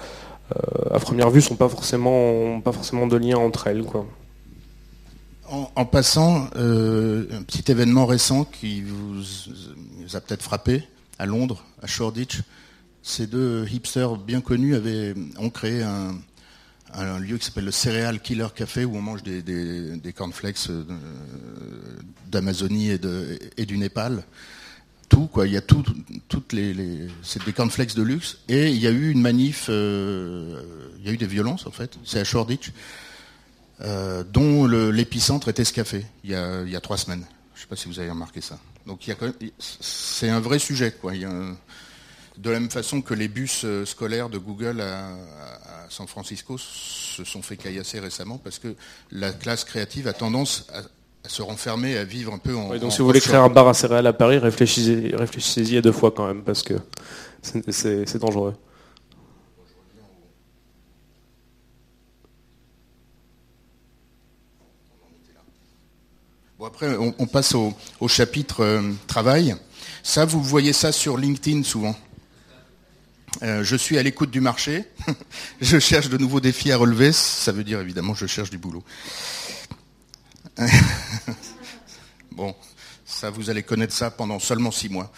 [0.90, 4.06] à première vue, sont pas forcément, pas forcément de lien entre elles, quoi.
[5.50, 10.82] En, passant, un petit événement récent qui vous, vous a peut-être frappé
[11.18, 12.42] à Londres, à Shoreditch,
[13.02, 16.16] ces deux hipsters bien connus avaient, ont créé un,
[16.94, 20.84] un lieu qui s'appelle le Céréal Killer Café où on mange des, des, cornflakes euh,
[22.26, 24.24] d'Amazonie et, du Népal.
[25.08, 25.46] Tout, quoi.
[25.46, 25.84] Il y a tout,
[26.28, 28.38] toutes les, c'est des cornflakes de luxe.
[28.48, 30.62] Et il y a eu une manif, euh,
[30.98, 31.98] il y a eu des violences en fait.
[32.04, 32.72] C'est à Shoreditch,
[33.80, 37.24] euh, dont l'épicentre était ce café il y, a, trois semaines.
[37.54, 38.58] Je ne sais pas si vous avez remarqué ça.
[38.86, 39.10] Donc
[39.58, 41.12] c'est un vrai sujet, quoi.
[41.12, 45.10] De la même façon que les bus scolaires de Google à,
[45.88, 48.74] San Francisco se sont fait caillasser récemment parce que
[49.10, 50.82] la classe créative a tendance à,
[51.28, 52.74] se renfermer, à vivre un peu en.
[52.76, 55.92] donc si vous voulez créer un bar à céréales à Paris, réfléchissez, réfléchissez-y à deux
[55.92, 56.74] fois quand même parce que
[57.42, 58.54] c'est dangereux.
[66.58, 67.72] Bon après, on, passe au,
[68.08, 69.54] chapitre euh, travail.
[70.02, 71.94] Ça, vous voyez ça sur LinkedIn souvent?
[73.42, 74.84] Euh, je suis à l'écoute du marché.
[75.60, 77.12] je cherche de nouveaux défis à relever.
[77.12, 78.82] Ça veut dire évidemment je cherche du boulot.
[82.32, 82.54] bon,
[83.04, 85.12] ça, vous allez connaître ça pendant seulement six mois.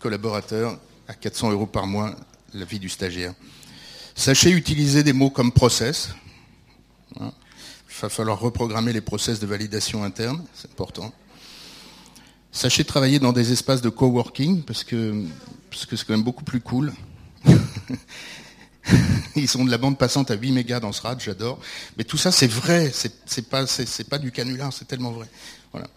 [0.00, 2.14] Collaborateur à 400 euros par mois,
[2.54, 3.34] la vie du stagiaire.
[4.14, 6.10] Sachez utiliser des mots comme process.
[7.20, 7.32] Hein.
[7.88, 11.12] Il va falloir reprogrammer les process de validation interne, c'est important.
[12.52, 15.24] Sachez travailler dans des espaces de coworking parce que
[15.70, 16.92] parce que c'est quand même beaucoup plus cool.
[19.36, 21.60] Ils sont de la bande passante à 8 mégas dans ce rad, j'adore.
[21.96, 22.90] Mais tout ça, c'est vrai.
[22.92, 23.64] C'est pas,
[24.08, 25.28] pas du canular, c'est tellement vrai.
[25.72, 25.88] Voilà.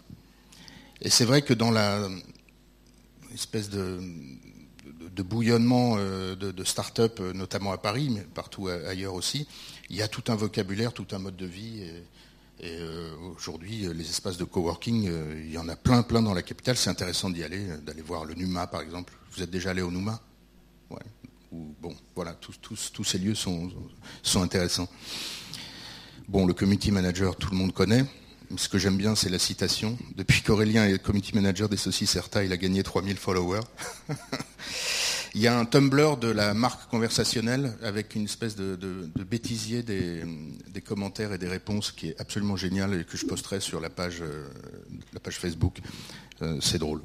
[1.00, 2.08] Et c'est vrai que dans la
[3.34, 3.98] espèce de,
[5.22, 9.46] bouillonnement euh, de, start-up, euh, notamment à Paris, mais partout ailleurs aussi,
[9.88, 11.82] il y a tout un vocabulaire, tout un mode de vie.
[12.64, 15.10] Euh, aujourd'hui, les espaces de coworking,
[15.44, 16.76] il y en a plein, plein dans la capitale.
[16.76, 19.14] C'est intéressant d'y aller, d'aller voir le Numa, par exemple.
[19.32, 20.20] Vous êtes déjà allé au Numa?
[20.90, 21.00] Ouais
[21.52, 23.70] bon, voilà, tous, ces lieux sont,
[24.22, 24.88] sont intéressants.
[26.28, 28.04] Bon, le community manager, tout le monde connaît.
[28.56, 29.98] Ce que j'aime bien, c'est la citation.
[30.14, 33.60] Depuis qu'Aurélien est community manager des saucisses Certa, il a gagné 3000 followers.
[35.34, 38.76] il y a un Tumblr de la marque conversationnelle avec une espèce de,
[39.24, 40.22] bêtisier des,
[40.84, 44.22] commentaires et des réponses qui est absolument génial et que je posterai sur la page,
[44.22, 44.48] euh,
[45.30, 45.78] Facebook.
[46.42, 47.02] Euh, c'est drôle.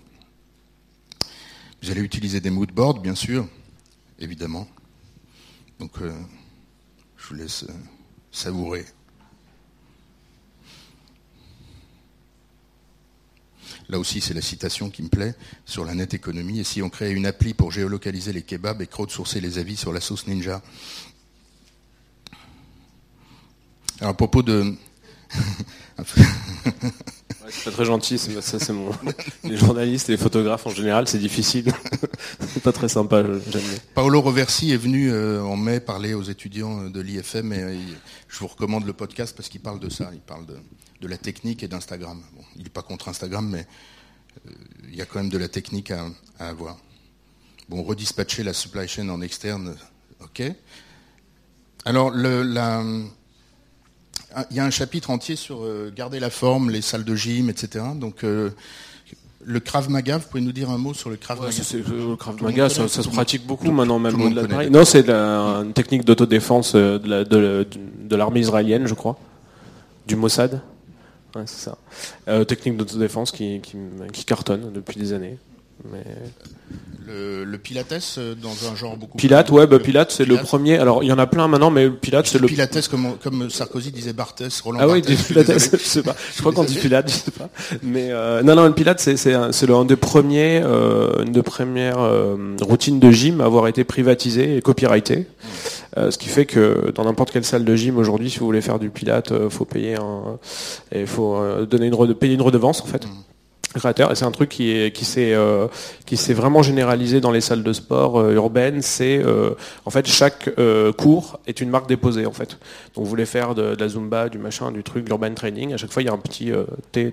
[1.81, 3.47] Vous allez utiliser des moodboards, bien sûr
[4.19, 4.67] évidemment.
[5.79, 6.11] Donc, euh,
[7.17, 7.65] je vous laisse
[8.31, 8.85] savourer.
[13.89, 15.33] Là aussi, c'est la citation qui me plaît
[15.65, 16.59] sur la net économie.
[16.59, 19.93] Et si on créait une appli pour géolocaliser les kebabs et crowdsourcer les avis sur
[19.93, 20.61] la sauce ninja
[23.99, 24.75] Alors, à propos de.
[27.49, 28.91] c'est pas très gentil, ça c'est mon.
[29.43, 31.71] Les journalistes et les photographes en général, c'est difficile.
[32.53, 33.77] c'est pas très sympa, jamais.
[33.93, 37.77] Paolo Roversi est venu euh, en mai parler aux étudiants euh, de l'IFM et euh,
[38.27, 41.63] je vous recommande le podcast parce qu'il parle de ça, il parle de, la technique
[41.63, 42.21] et d'Instagram.
[42.55, 43.65] il n'est pas contre Instagram, mais
[44.89, 46.05] il y a quand même de la technique à,
[46.39, 46.77] à avoir.
[47.69, 49.75] Bon, redispatcher la supply chain en externe,
[50.21, 50.43] ok.
[51.85, 52.83] Alors, le, la,
[54.51, 57.49] il y a un chapitre entier sur euh, garder la forme, les salles de gym,
[57.49, 57.83] etc.
[57.95, 58.49] Donc euh,
[59.43, 62.41] le Krav Maga, vous pouvez nous dire un mot sur le Krav Maga Le Krav
[62.41, 68.15] Maga, ça, se pratique beaucoup maintenant, même au-delà Non, c'est une technique d'autodéfense euh, de
[68.15, 69.17] l'armée israélienne, je crois,
[70.05, 70.61] du Mossad.
[71.45, 71.77] c'est ça.
[72.45, 75.37] technique d'autodéfense qui, qui, cartonne depuis des années.
[75.91, 76.03] Mais
[77.07, 80.77] le, Pilates euh, dans un genre beaucoup Pilate, ouais, bah, Pilate, c'est le premier.
[80.77, 82.47] Alors, il y en a plein maintenant, mais Pilate, c'est le.
[82.47, 86.15] Pilates, comme, comme Sarkozy disait Barthès, Roland Ah oui, Pilates, je sais pas.
[86.35, 87.49] Je crois qu'on dit Pilate, je sais pas.
[87.83, 91.43] Mais euh, non, non, le Pilate, c'est c'est un, un des premiers, euh, une des
[91.43, 91.99] premières
[92.61, 95.27] routines de gym à avoir été privatisée et copyrightée.
[95.95, 98.79] ce qui fait que dans n'importe quelle salle de gym aujourd'hui, si vous voulez faire
[98.79, 100.37] du Pilate, faut payer un,
[100.93, 103.05] il faut donner une payer une redevance en fait.
[103.05, 103.36] Mm
[103.77, 105.67] créateur et c'est un truc qui est qui s'est euh,
[106.29, 109.51] vraiment généralisé dans les salles de sport euh, urbaines c'est euh,
[109.85, 110.49] en fait chaque
[110.97, 112.57] cours est une marque déposée en fait.
[112.95, 115.91] Donc vous voulez faire de, la zumba du machin du truc l'urban training à chaque
[115.91, 116.51] fois il y a un petit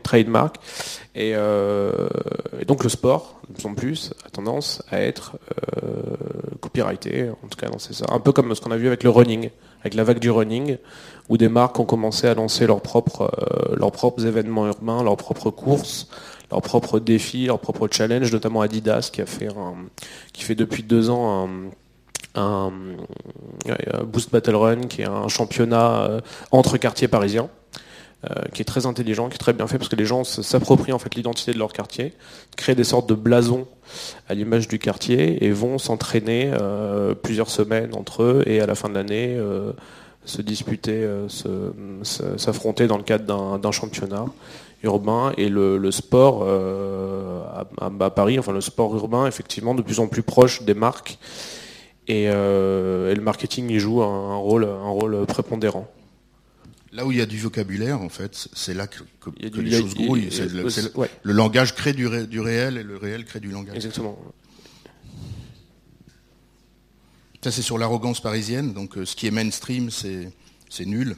[0.03, 0.57] trademark.
[1.15, 5.37] Et, et, donc le sport de plus en plus a tendance à être
[6.61, 9.11] copyrighté en tout cas c'est ça un peu comme ce qu'on a vu avec le
[9.11, 9.51] running
[9.85, 10.79] avec la vague du running
[11.29, 13.31] où des marques ont commencé à lancer leurs propres
[13.77, 16.09] leurs propres événements urbains leurs propres courses
[16.51, 19.23] leurs propres défis, leurs propres challenges, notamment Adidas qui
[20.45, 21.49] fait depuis deux ans
[22.35, 22.73] un,
[24.07, 26.21] Boost Battle Run, qui est un championnat euh,
[26.51, 27.49] entre quartiers parisiens.
[28.31, 30.93] Euh, qui est très intelligent, qui est très bien fait parce que les gens s'approprient
[30.93, 32.15] en fait l'identité de leur quartier,
[32.57, 33.67] créent des sortes de blasons
[34.29, 38.75] à l'image du quartier et vont s'entraîner euh, plusieurs semaines entre eux et à la
[38.75, 39.39] fin de l'année
[40.25, 41.07] se disputer,
[42.37, 44.25] s'affronter dans le cadre d'un championnat
[44.85, 47.43] urbain et le, sport euh,
[47.81, 51.19] à, Paris, enfin le sport urbain, effectivement, de plus en plus proche des marques.
[52.07, 55.87] Et, euh, le marketing y joue un rôle prépondérant.
[56.95, 59.03] Là où il y a du vocabulaire, en fait, c'est là que,
[59.41, 60.31] les choses grouillent.
[61.25, 63.75] Le, langage crée du, du, réel et le réel crée du langage.
[63.75, 64.17] Exactement.
[67.43, 68.73] Ça, c'est sur l'arrogance parisienne.
[68.73, 70.33] Donc, euh, ce qui est mainstream, c'est
[70.87, 71.17] nul.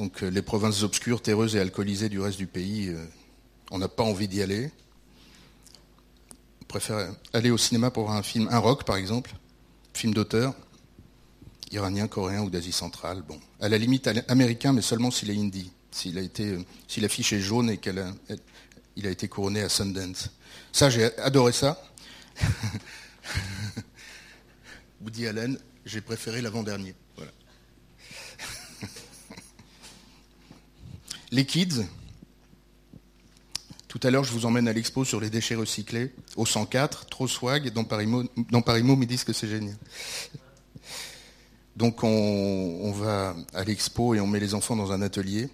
[0.00, 3.04] Donc euh, les provinces obscures, terreuses et alcoolisées du reste du pays, euh,
[3.70, 4.70] on n'a pas envie d'y aller.
[6.62, 9.34] On préfère aller au cinéma pour voir un film, un rock par exemple,
[9.92, 10.54] film d'auteur,
[11.70, 13.22] iranien, coréen ou d'Asie centrale.
[13.22, 17.00] Bon, à la limite américain, mais seulement s'il est indie, s'il a été, euh, si
[17.00, 18.12] l'affiche est jaune et qu'il a,
[18.96, 20.30] été couronné à Sundance.
[20.72, 21.82] Ça, j'ai adoré ça.
[25.02, 26.94] Woody Allen, j'ai préféré l'avant-dernier.
[27.16, 27.32] Voilà.
[31.30, 31.86] Les kids.
[33.88, 37.26] Tout à l'heure, je vous emmène à l'expo sur les déchets recyclés, au 104, trop
[37.26, 38.22] swag, dans Parimo
[38.96, 39.76] me disent que c'est génial.
[41.76, 45.48] Donc on, va à l'expo et on met les enfants dans un atelier,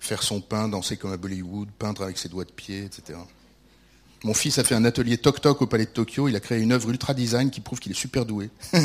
[0.00, 3.18] faire son pain, danser comme à Bollywood, peindre avec ses doigts de pied, etc.
[4.24, 6.28] Mon fils a fait un atelier toc-toc au Palais de Tokyo.
[6.28, 8.50] Il a créé une œuvre ultra design qui prouve qu'il est super doué.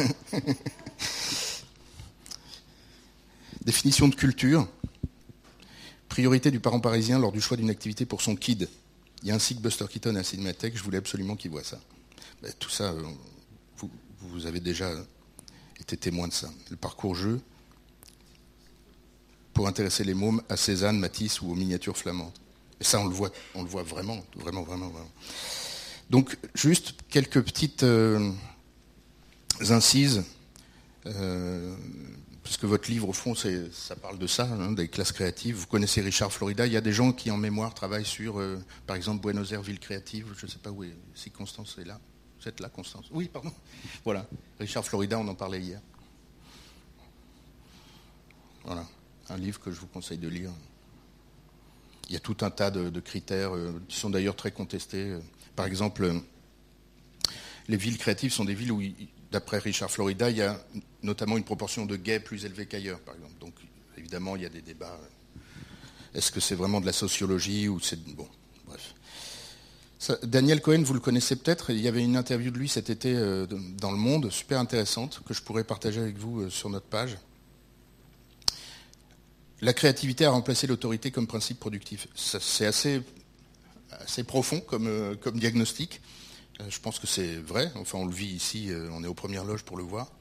[3.64, 4.68] Définition de culture.
[6.10, 8.68] Priorité du parent parisien lors du choix d'une activité pour son kid.
[9.22, 11.64] Il y a un cycle Buster Keaton à la Cinémathèque, je voulais absolument qu'il voit
[11.64, 11.80] ça.
[12.42, 13.04] Ben, tout ça, euh,
[14.22, 14.92] vous, avez déjà
[15.80, 16.50] été témoin de ça.
[16.70, 17.42] Le parcours jeu
[19.54, 22.32] pour intéresser les mômes à Cézanne, Matisse ou aux miniatures flamandes.
[22.80, 25.12] Et ça, on le voit, on le voit vraiment, vraiment, vraiment, vraiment.
[26.12, 28.32] Donc, juste quelques petites euh,
[29.70, 30.24] incises,
[31.08, 31.76] euh,
[32.44, 35.56] puisque votre livre, au fond, ça parle de ça, hein, des classes créatives.
[35.56, 36.68] Vous connaissez Richard Florida.
[36.68, 39.64] Il y a des gens qui, en mémoire, travaillent sur, euh, par exemple, Buenos Aires,
[39.64, 40.28] ville créative.
[40.38, 42.00] Je ne sais pas où est, si Constance est là.
[42.40, 43.52] Vous êtes Constance Oui, pardon.
[44.04, 44.26] Voilà.
[44.60, 45.82] Richard Florida, on en parlait hier.
[48.64, 48.86] Voilà.
[49.30, 50.52] Un livre que je vous conseille de lire.
[52.10, 55.18] Il y a tout un tas de, critères euh, qui sont d'ailleurs très contestés.
[55.56, 56.20] Par exemple, euh,
[57.68, 58.82] les villes créatives sont des villes où,
[59.32, 60.58] d'après Richard Florida, il y a
[61.04, 63.34] notamment une proportion de gays plus élevée qu'ailleurs, par exemple.
[63.40, 63.56] Donc,
[63.98, 64.98] évidemment, il y a des débats.
[66.14, 68.28] Est-ce que c'est vraiment de la sociologie ou c'est bon,
[70.24, 71.72] Daniel Cohen, vous le connaissez peut-être.
[71.72, 73.48] Il y avait une interview de lui cet été euh,
[73.80, 77.18] dans Le Monde, super intéressante, que je pourrais partager avec vous sur notre page.
[79.62, 82.08] La créativité a remplacé l'autorité comme principe productif.
[82.16, 83.02] C'est assez,
[83.92, 86.02] assez, profond comme, euh, comme diagnostic.
[86.60, 87.72] Euh, je pense que c'est vrai.
[87.76, 90.12] Enfin, on le vit ici, euh, on est aux premières loges pour le voir.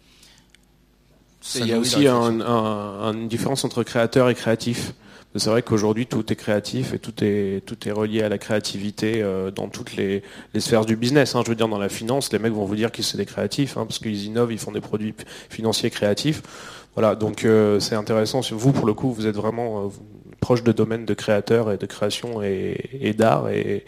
[1.55, 4.95] il y a aussi une différence entre créateur et créatif.
[5.39, 9.25] C'est vrai qu'aujourd'hui tout est créatif et tout est, tout est relié à la créativité
[9.55, 10.23] dans toutes les,
[10.59, 11.35] sphères du business.
[11.35, 11.43] Hein.
[11.45, 13.77] Je veux dire, dans la finance, les mecs vont vous dire qu'ils sont des créatifs,
[13.77, 15.15] hein, parce qu'ils innovent, ils font des produits
[15.51, 16.43] financiers créatifs.
[16.97, 18.41] Voilà, donc euh, c'est intéressant.
[18.53, 19.89] Vous, pour le coup, vous êtes vraiment euh,
[20.41, 23.51] proche de domaine de créateur et de création et, d'art.
[23.51, 23.85] Et,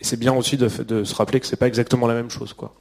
[0.00, 2.54] c'est bien aussi de, se rappeler que c'est pas exactement la même chose.
[2.54, 2.74] quoi.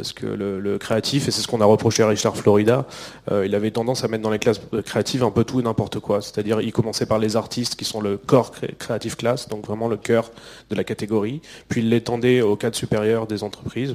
[0.00, 2.86] Parce que le, créatif, et c'est ce qu'on a reproché à Richard Florida,
[3.30, 5.98] euh, il avait tendance à mettre dans les classes créatives un peu tout et n'importe
[5.98, 6.22] quoi.
[6.22, 9.98] C'est-à-dire, il commençait par les artistes qui sont le corps créatif classe, donc vraiment le
[9.98, 10.30] cœur
[10.70, 13.94] de la catégorie, puis il l'étendait au cadre supérieur des entreprises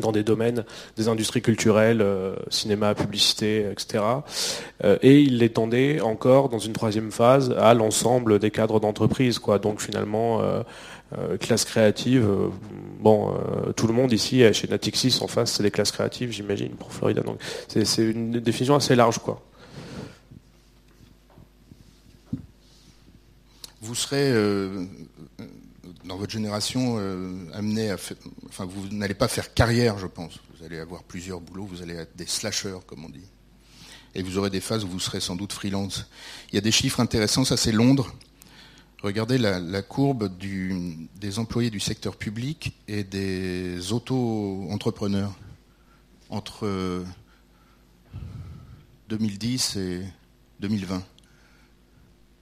[0.00, 0.64] dans des domaines
[0.96, 4.04] des industries culturelles, euh, cinéma, publicité, etc.
[4.82, 9.38] Euh, et il l'étendait encore dans une troisième phase à l'ensemble des cadres d'entreprise.
[9.38, 9.58] Quoi.
[9.58, 10.62] Donc finalement, euh,
[11.38, 12.28] classe créative,
[12.98, 13.32] bon,
[13.76, 17.20] tout le monde ici chez Natixis en face, c'est des classes créatives, j'imagine, pour Florida.
[17.20, 19.18] Donc c'est une définition assez large.
[19.18, 19.40] quoi.
[23.80, 24.32] Vous serez
[26.04, 27.96] dans votre génération euh, amené à
[28.48, 30.38] enfin vous n'allez pas faire carrière, je pense.
[30.56, 33.26] Vous allez avoir plusieurs boulots, vous allez être des slashers, comme on dit.
[34.14, 36.06] Et vous aurez des phases où vous serez sans doute freelance.
[36.50, 38.14] Il y a des chiffres intéressants, ça c'est Londres.
[39.02, 45.34] Regardez la, courbe des employés du secteur public et des auto-entrepreneurs
[46.30, 47.04] entre
[49.10, 50.02] 2010 et
[50.60, 50.96] 2020.
[50.96, 51.04] Vous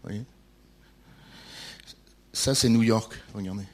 [0.04, 0.24] voyez?
[2.32, 3.64] Ça, c'est New York, regardez.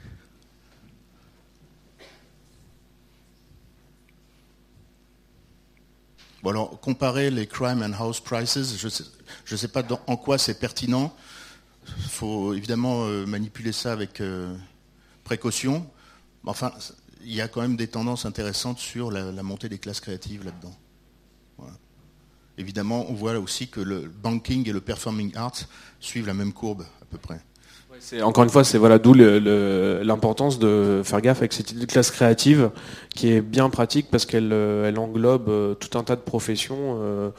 [6.42, 10.58] Bon alors, comparer les crime and house prices, je ne sais, pas en quoi c'est
[10.58, 11.14] pertinent.
[11.98, 14.56] Il faut évidemment euh, manipuler ça avec euh,
[15.24, 15.88] précaution.
[16.44, 16.72] Enfin,
[17.24, 20.76] il y a quand même des tendances intéressantes sur la, montée des classes créatives là-dedans.
[22.56, 25.66] Évidemment, on voit aussi que le banking et le performing arts
[26.00, 27.40] suivent la même courbe à peu près
[28.22, 32.70] encore une fois, c'est voilà d'où l'importance de faire gaffe avec cette classe créative
[33.14, 37.30] qui est bien pratique parce qu'elle euh, englobe euh, tout un tas de professions euh,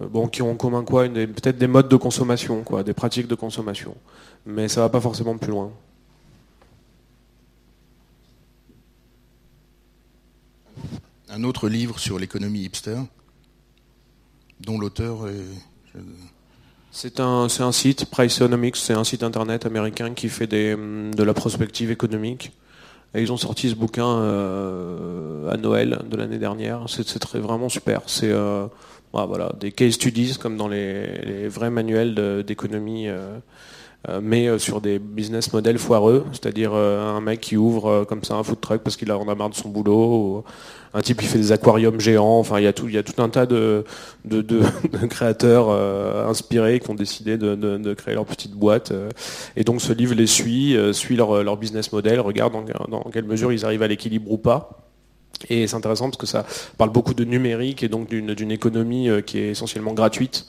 [0.00, 3.34] bon, qui ont en commun quoi, peut-être des modes de consommation, quoi, des pratiques de
[3.34, 3.96] consommation.
[4.46, 5.72] Mais ça va pas forcément plus loin.
[11.30, 12.98] Un autre livre sur l'économie hipster,
[14.60, 15.98] dont l'auteur est
[16.94, 21.34] c'est un, un site, Priceonomics, c'est un site internet américain qui fait des, de la
[21.34, 22.52] prospective économique.
[23.16, 26.84] Et ils ont sorti ce bouquin euh, à Noël de l'année dernière.
[26.86, 28.02] C'est vraiment super.
[28.06, 28.68] C'est euh,
[29.12, 33.38] voilà, des case studies comme dans les, vrais manuels d'économie euh,
[34.22, 38.60] mais sur des business models foireux, c'est-à-dire un mec qui ouvre comme ça un food
[38.60, 40.44] truck parce qu'il en a marre de son boulot,
[40.92, 43.22] un type qui fait des aquariums géants, enfin il y a tout, il y tout
[43.22, 43.84] un tas de,
[44.24, 44.60] de,
[45.08, 45.70] créateurs
[46.28, 48.92] inspirés qui ont décidé de, créer leur petite boîte.
[49.56, 52.52] et donc ce livre les suit, suit leur, business model, regarde
[52.88, 54.84] dans quelle mesure ils arrivent à l'équilibre ou pas.
[55.48, 56.46] Et c'est intéressant parce que ça
[56.78, 60.46] parle beaucoup de numérique et donc d'une économie euh, qui est essentiellement gratuite,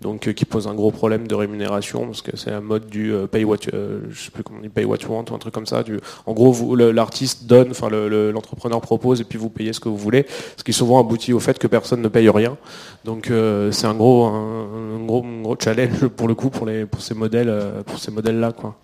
[0.00, 3.12] donc euh, qui pose un gros problème de rémunération parce que c'est un mode du
[3.12, 5.38] euh, pay what, je sais plus comment on dit, pay what you want ou un
[5.38, 5.82] truc comme ça.
[6.26, 10.26] En gros, l'artiste donne, enfin l'entrepreneur propose et puis vous payez ce que vous voulez,
[10.56, 12.56] ce qui souvent aboutit au fait que personne ne paye rien.
[13.04, 13.30] Donc
[13.72, 17.82] c'est un gros, un, gros, gros challenge pour le coup pour les, pour ces modèles,
[17.86, 18.78] pour ces modèles là quoi.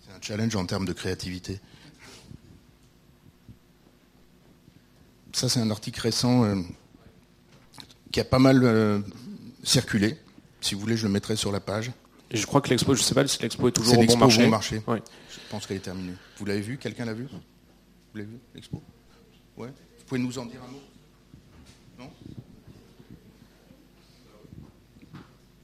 [0.00, 1.60] C'est un challenge en termes de créativité.
[5.32, 6.56] Ça, c'est un article récent euh,
[8.10, 8.98] qui a pas mal euh,
[9.62, 10.16] circulé.
[10.60, 11.90] Si vous voulez, je le mettrai sur la page.
[12.30, 14.44] je crois que l'expo, je ne sais pas si l'expo est toujours au bon marché.
[14.44, 14.82] Bon marché.
[14.86, 16.14] Je pense qu'elle est terminée.
[16.38, 17.24] Vous l'avez vu Quelqu'un l'a vu?
[17.24, 18.82] Vous l'avez vu, l'expo?
[19.56, 19.68] Ouais.
[19.68, 20.80] Vous pouvez nous en dire un mot?
[21.98, 22.10] Non?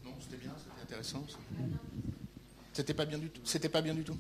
[0.05, 1.25] Non, c'était bien, c'était intéressant.
[2.73, 3.41] C'était pas bien du tout.
[3.45, 4.17] C'était pas bien du tout.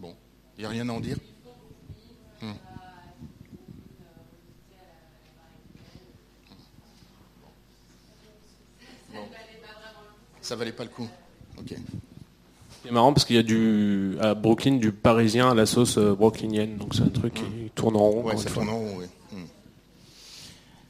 [0.00, 0.16] Bon,
[0.56, 1.18] il n'y a rien à en dire?
[2.42, 2.54] Hum.
[10.40, 11.08] Ça valait pas le coup.
[11.58, 11.74] Ok.
[12.82, 16.14] C'est marrant parce qu'il y a du à Brooklyn du parisien à la sauce euh,
[16.14, 17.68] brooklynienne, donc c'est un truc qui hmm.
[17.74, 18.22] tourne en rond.
[18.24, 19.04] Ouais, ça tourne en rond, oui.
[19.32, 19.44] Hmm.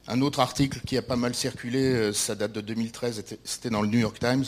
[0.06, 3.82] Un autre article qui a pas mal circulé, euh, ça date de 2013, c'était dans
[3.82, 4.44] le New York Times.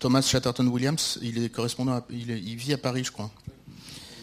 [0.00, 3.30] Thomas Chatterton Williams, il est correspondant, il, vit à Paris, je crois.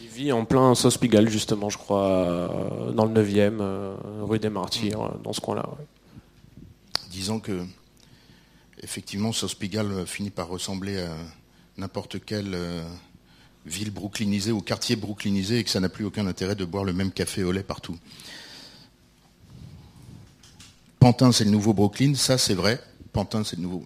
[0.02, 4.50] Il vit en plein Sauce Pigalle, justement, je crois, euh, dans le 9e, rue des
[4.50, 5.66] Martyrs, dans ce coin-là.
[7.10, 7.62] Disons que
[8.82, 11.16] effectivement, euh, finit par ressembler à
[11.76, 12.82] n'importe quelle euh,
[13.64, 16.92] ville brooklynisée ou quartier brooklynisé et que ça n'a plus aucun intérêt de boire le
[16.92, 17.98] même café au lait partout.
[20.98, 22.80] Pantin, c'est le nouveau Brooklyn, ça c'est vrai.
[23.12, 23.84] Pantin, c'est le nouveau.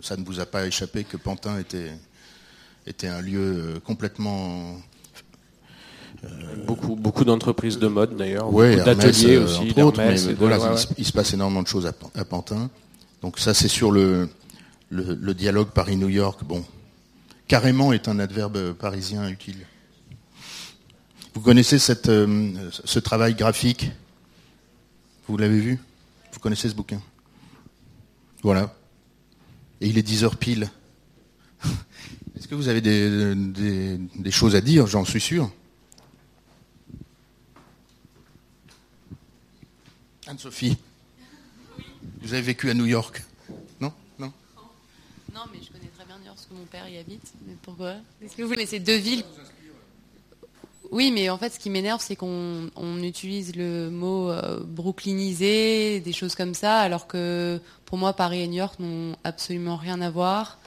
[0.00, 1.90] ça ne vous a pas échappé que Pantin était,
[2.86, 4.76] était un lieu euh, complètement
[6.66, 9.74] beaucoup, beaucoup d'entreprises de mode d'ailleurs, beaucoup d'ateliers aussi.
[10.98, 12.70] il, se passe énormément de choses à Pantin.
[13.26, 14.28] Donc ça, c'est sur le,
[15.34, 16.44] dialogue Paris-New York.
[16.44, 16.64] Bon,
[17.48, 19.66] carrément est un adverbe parisien utile.
[21.34, 23.90] Vous connaissez euh, ce travail graphique?
[25.26, 25.80] Vous l'avez vu?
[26.32, 27.02] Vous connaissez ce bouquin?
[28.44, 28.72] Voilà.
[29.80, 30.70] Et il est 10 heures pile.
[32.36, 34.86] Est-ce que vous avez des choses à dire?
[34.86, 35.50] J'en suis sûr.
[40.28, 40.78] Anne-Sophie
[42.26, 43.22] vous avez vécu à New York
[43.80, 43.92] Non?
[44.18, 44.32] Non?
[45.32, 47.22] Non, mais je connais très bien New York parce que mon père y habite.
[47.46, 47.94] Mais pourquoi?
[48.20, 49.22] Est-ce que vous c'est deux villes.
[50.90, 56.12] Oui, mais en fait, ce qui m'énerve, c'est qu'on utilise le mot euh, brooklynisé, des
[56.12, 60.10] choses comme ça, alors que pour moi, Paris et New York n'ont absolument rien à
[60.10, 60.58] voir,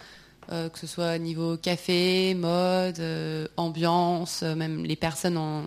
[0.51, 5.65] euh, que ce soit niveau café, mode, euh, ambiance, même les personnes en,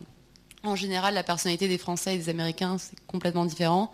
[0.64, 3.92] en général, la personnalité des Français et des Américains, c'est complètement différent.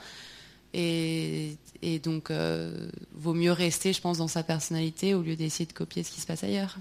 [0.75, 1.57] Et,
[2.03, 6.03] donc, euh, vaut mieux rester, je pense, dans sa personnalité au lieu d'essayer de copier
[6.03, 6.79] ce qui se passe ailleurs.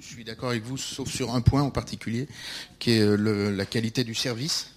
[0.00, 2.28] Je suis d'accord avec vous, sauf sur un point en particulier,
[2.78, 4.72] qui est euh, la qualité du service.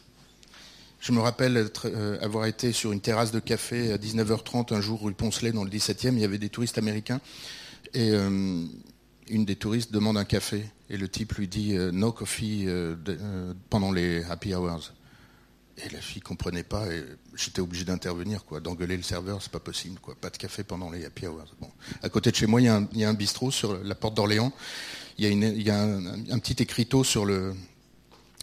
[0.99, 5.01] Je me rappelle euh, avoir été sur une terrasse de café à 19h30 un jour
[5.01, 7.20] rue Poncelet dans le 17e, il y avait des touristes américains,
[7.93, 12.68] et une des touristes demande un café, et le type lui dit no coffee
[13.70, 14.93] pendant les happy hours.
[15.78, 17.03] Et la fille comprenait pas et
[17.36, 20.13] j'étais obligé d'intervenir, quoi, d'engueuler le serveur, c'est pas possible, quoi.
[20.15, 21.55] Pas de café pendant les happy hours.
[21.59, 21.71] Bon.
[22.03, 24.53] À côté de chez moi, il y, a un, bistrot sur la porte d'Orléans.
[25.17, 25.26] Il
[25.63, 27.55] y a, un, petit écriteau sur le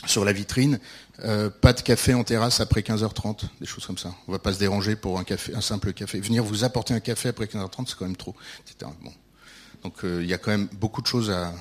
[0.07, 0.81] sur la vitrine.
[1.21, 4.15] Euh, pas de café en terrasse après 15h30, des choses comme ça.
[4.27, 6.19] On va pas se déranger pour un café, un simple café.
[6.21, 8.35] Venir vous apporter un café après 15h30, c'est quand même trop.
[8.81, 9.13] Bon.
[9.83, 11.53] Donc euh, il y a quand même beaucoup de choses à,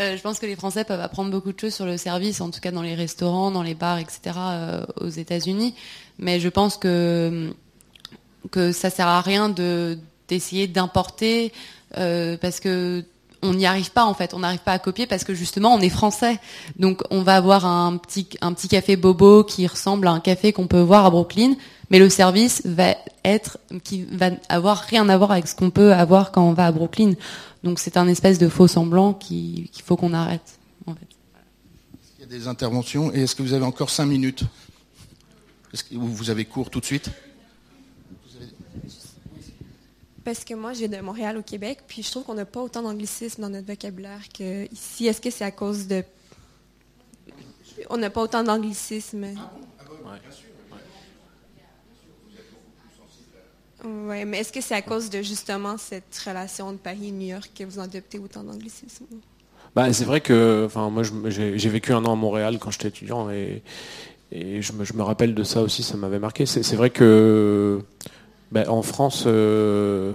[0.00, 2.50] Euh, je pense que les Français peuvent apprendre beaucoup de choses sur le service, en
[2.50, 4.20] tout cas dans les restaurants, dans les bars, etc.
[4.36, 5.74] Euh, aux États-Unis.
[6.18, 7.52] Mais je pense que
[8.50, 9.98] que ça sert à rien de
[10.28, 11.52] d'essayer d'importer
[11.98, 13.04] euh, parce que
[13.42, 15.80] on n'y arrive pas en fait, on n'arrive pas à copier parce que justement on
[15.80, 16.38] est français.
[16.78, 20.80] Donc on va avoir un petit café bobo qui ressemble à un café qu'on peut
[20.80, 21.54] voir à Brooklyn,
[21.90, 25.92] mais le service va être qui va avoir rien à voir avec ce qu'on peut
[25.92, 27.14] avoir quand on va à Brooklyn.
[27.62, 30.58] Donc c'est un espèce de faux semblant qu'il faut qu'on arrête.
[30.86, 32.26] En fait.
[32.26, 33.12] des interventions.
[33.12, 34.44] Et est-ce que vous avez encore cinq minutes?
[35.72, 37.10] Est-ce que vous avez cours tout de suite?
[40.24, 42.82] Parce que moi, j'ai de Montréal au Québec, puis je trouve qu'on n'a pas autant
[42.82, 45.06] d'anglicisme dans notre vocabulaire qu'ici.
[45.06, 46.04] Est-ce que c'est à cause de...
[47.88, 49.26] On n'a pas autant d'anglicisme?
[53.84, 57.28] Oui, mais est-ce que c'est à cause de justement cette relation de Paris et New
[57.28, 59.04] York que vous adoptez autant d'anglicisme
[59.74, 63.62] bah, C'est vrai que moi j'ai vécu un an à Montréal quand j'étais étudiant et,
[64.32, 66.46] je, me, rappelle de ça aussi, ça m'avait marqué.
[66.46, 67.80] C'est vrai que
[68.52, 70.12] bah, en France, euh,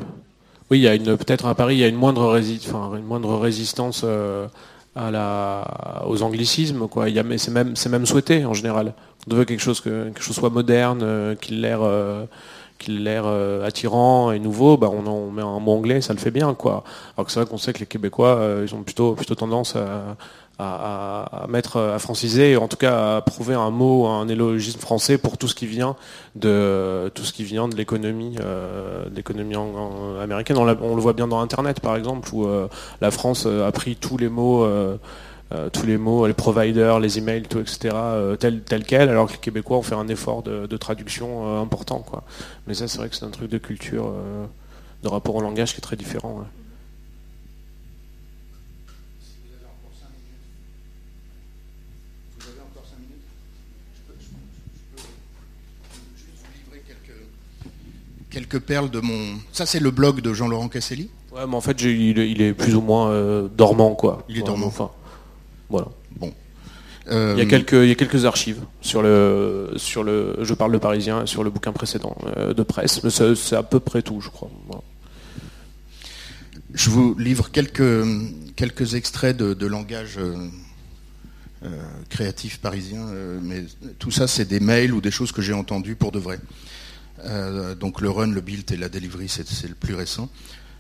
[0.72, 3.38] oui, il y a une peut-être à Paris, il y a une moindre, une moindre
[3.38, 4.48] résistance euh,
[4.96, 6.88] à la, aux anglicismes.
[6.88, 7.08] Quoi.
[7.38, 8.94] c'est même, même souhaité en général.
[9.30, 11.82] On veut quelque chose que quelque chose soit moderne, euh, qu'il l'air
[12.88, 16.46] l'air euh, attirant et nouveau, bah on, met un mot anglais, ça le fait bien.
[16.48, 16.84] Alors
[17.26, 19.76] que c'est vrai qu'on sait que les Québécois, euh, ils ont plutôt, tendance
[20.58, 25.38] à, mettre, à franciser, en tout cas à prouver un mot, un élogisme français pour
[25.38, 25.96] tout ce qui vient
[26.36, 29.06] de tout ce qui vient de l'économie, euh,
[30.22, 30.58] américaine.
[30.58, 32.48] On, le voit bien dans Internet, par exemple, où
[33.02, 34.66] la France a pris tous les mots.
[35.72, 39.34] Tous les mots, les providers, les emails, tout, etc., euh, tel, tel quel, alors que
[39.34, 42.00] les Québécois ont fait un effort de, traduction euh, important.
[42.00, 42.24] Quoi.
[42.68, 44.12] Mais ça, c'est vrai que c'est un truc de culture,
[45.04, 46.46] de rapport au langage qui est très différent.
[58.32, 59.38] quelques perles de mon.
[59.54, 62.82] Ça, c'est le blog de Jean-Laurent Casselli Ouais, mais en fait, il, est plus ou
[62.82, 64.26] moins dormant, quoi.
[64.28, 64.68] Il est dormant.
[64.68, 64.92] Enfin,
[65.70, 65.88] voilà.
[66.12, 66.34] Bon.
[67.08, 70.72] Il, y a euh, quelques, il y quelques archives sur le, sur le, je parle
[70.72, 74.22] de Parisien, sur le bouquin précédent euh, de presse, mais c'est à peu près tout,
[74.22, 74.50] je crois.
[76.74, 78.04] Je vous livre quelques,
[78.56, 81.70] quelques extraits de, langage euh,
[82.10, 83.06] créatif parisien,
[83.42, 83.66] mais
[84.00, 86.40] tout ça, c'est des mails ou des choses que j'ai entendues pour de vrai.
[87.80, 90.28] donc le run, le build et la delivery, c'est le plus récent.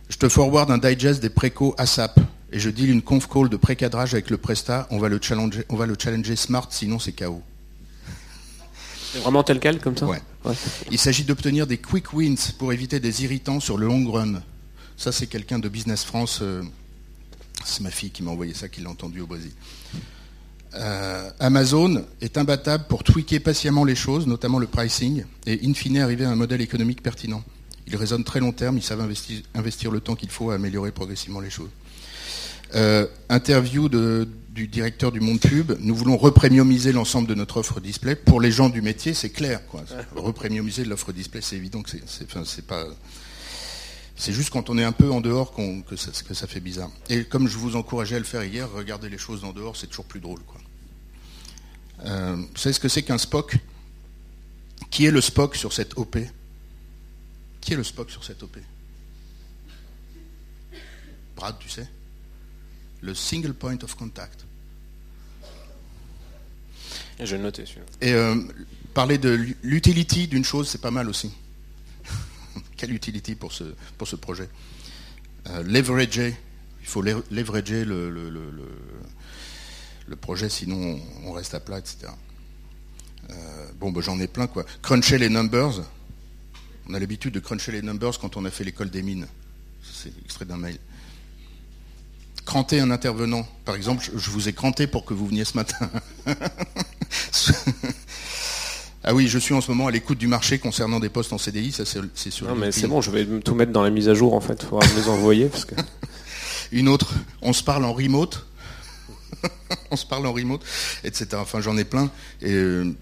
[0.10, 2.20] Je te forward un digest des préco ASAP
[2.56, 5.66] et je dis une conf call de pré-cadrage avec le Presta, on va le challenger,
[5.68, 7.44] on va le challenger smart, sinon c'est KO.
[9.12, 10.22] C'est vraiment tel quel comme ça ouais.
[10.90, 14.42] Il s'agit d'obtenir des quick wins pour éviter des irritants sur le long run.
[14.96, 16.40] Ça, c'est quelqu'un de Business France.
[16.42, 16.64] Euh,
[17.66, 19.52] c'est ma fille qui m'a envoyé ça, qui l'a entendu au Brésil.
[20.76, 25.98] Euh, Amazon est imbattable pour tweaker patiemment les choses, notamment le pricing, et in fine
[25.98, 27.44] arriver à un modèle économique pertinent.
[27.88, 30.94] Ils raisonnent très long terme, ils savent investir, investir le temps qu'il faut à améliorer
[30.94, 31.70] progressivement les choses.
[32.74, 35.74] Euh, interview du directeur du Monde Pub.
[35.80, 38.16] Nous voulons repremiumiser l'ensemble de notre offre display.
[38.16, 39.66] Pour les gens du métier, c'est clair.
[39.68, 39.84] Quoi.
[40.16, 41.92] Repremiumiser l'offre display, c'est évident que
[42.46, 42.86] c'est pas.
[44.18, 46.90] C'est juste quand on est un peu en dehors que, ça, fait bizarre.
[47.10, 49.88] Et comme je vous encourageais à le faire hier, regarder les choses en dehors, c'est
[49.88, 50.40] toujours plus drôle.
[50.48, 50.62] Quoi.
[52.06, 53.58] Euh, vous savez ce que c'est qu'un Spock?
[54.90, 56.18] Qui est le Spock sur cette OP
[57.60, 58.58] Qui est le Spock sur cette OP
[61.36, 61.88] Brad, tu sais?
[63.02, 64.46] Le single point of contact.
[67.20, 67.64] Je vais noter
[68.02, 68.36] Et euh,
[68.94, 71.32] parler de l'utility d'une chose, c'est pas mal aussi.
[72.78, 73.64] Quelle utility pour ce,
[73.98, 74.50] pour ce projet?
[75.48, 76.36] Euh, Leverager,
[76.82, 82.08] il faut leverager le, le, le, projet, sinon on reste à plat, etc.
[83.30, 84.66] Euh, bon, ben, j'en ai plein, quoi.
[84.82, 85.84] Cruncher les numbers.
[86.88, 89.28] On a l'habitude de cruncher les numbers quand on a fait l'école des mines.
[89.84, 90.78] C'est extrait d'un mail
[92.46, 93.46] cranter un intervenant.
[93.66, 95.90] Par exemple, je vous ai cranté pour que vous veniez ce matin.
[99.04, 101.38] ah oui, je suis en ce moment à l'écoute du marché concernant des postes en
[101.38, 102.48] CDI, ça c'est sûr.
[102.48, 104.60] Non mais c'est bon, je vais tout mettre dans la mise à jour en fait,
[104.62, 105.48] il faudra me les envoyer.
[105.48, 105.76] Parce que...
[106.72, 108.46] Une autre, on se parle en remote.
[109.92, 110.64] on se parle en remote,
[111.04, 111.28] etc.
[111.36, 112.10] Enfin j'en ai plein.
[112.42, 112.96] Et euh,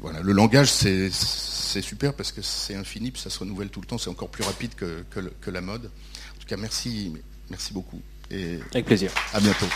[0.00, 1.10] voilà, le langage c'est
[1.80, 4.44] super parce que c'est infini, puis ça se renouvelle tout le temps, c'est encore plus
[4.44, 5.90] rapide que la mode
[6.44, 7.12] tout cas, merci,
[7.48, 8.00] merci beaucoup.
[8.30, 9.10] Et Avec plaisir.
[9.32, 9.66] À bientôt.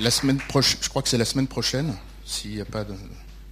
[0.00, 2.94] La semaine prochaine, je crois que c'est la semaine prochaine, s'il n'y a pas de.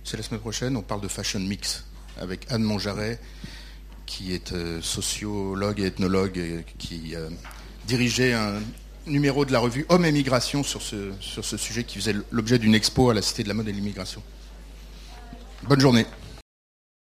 [0.03, 1.85] C'est la semaine prochaine, on parle de Fashion Mix
[2.19, 3.21] avec Anne Monjaret,
[4.07, 7.29] qui est euh, sociologue et ethnologue, et qui euh,
[7.87, 8.55] dirigeait un
[9.07, 12.59] numéro de la revue Homme et Migration sur ce, sur ce sujet qui faisait l'objet
[12.59, 14.23] d'une expo à la Cité de la Mode et de l'Immigration.
[15.65, 16.07] Bonne journée.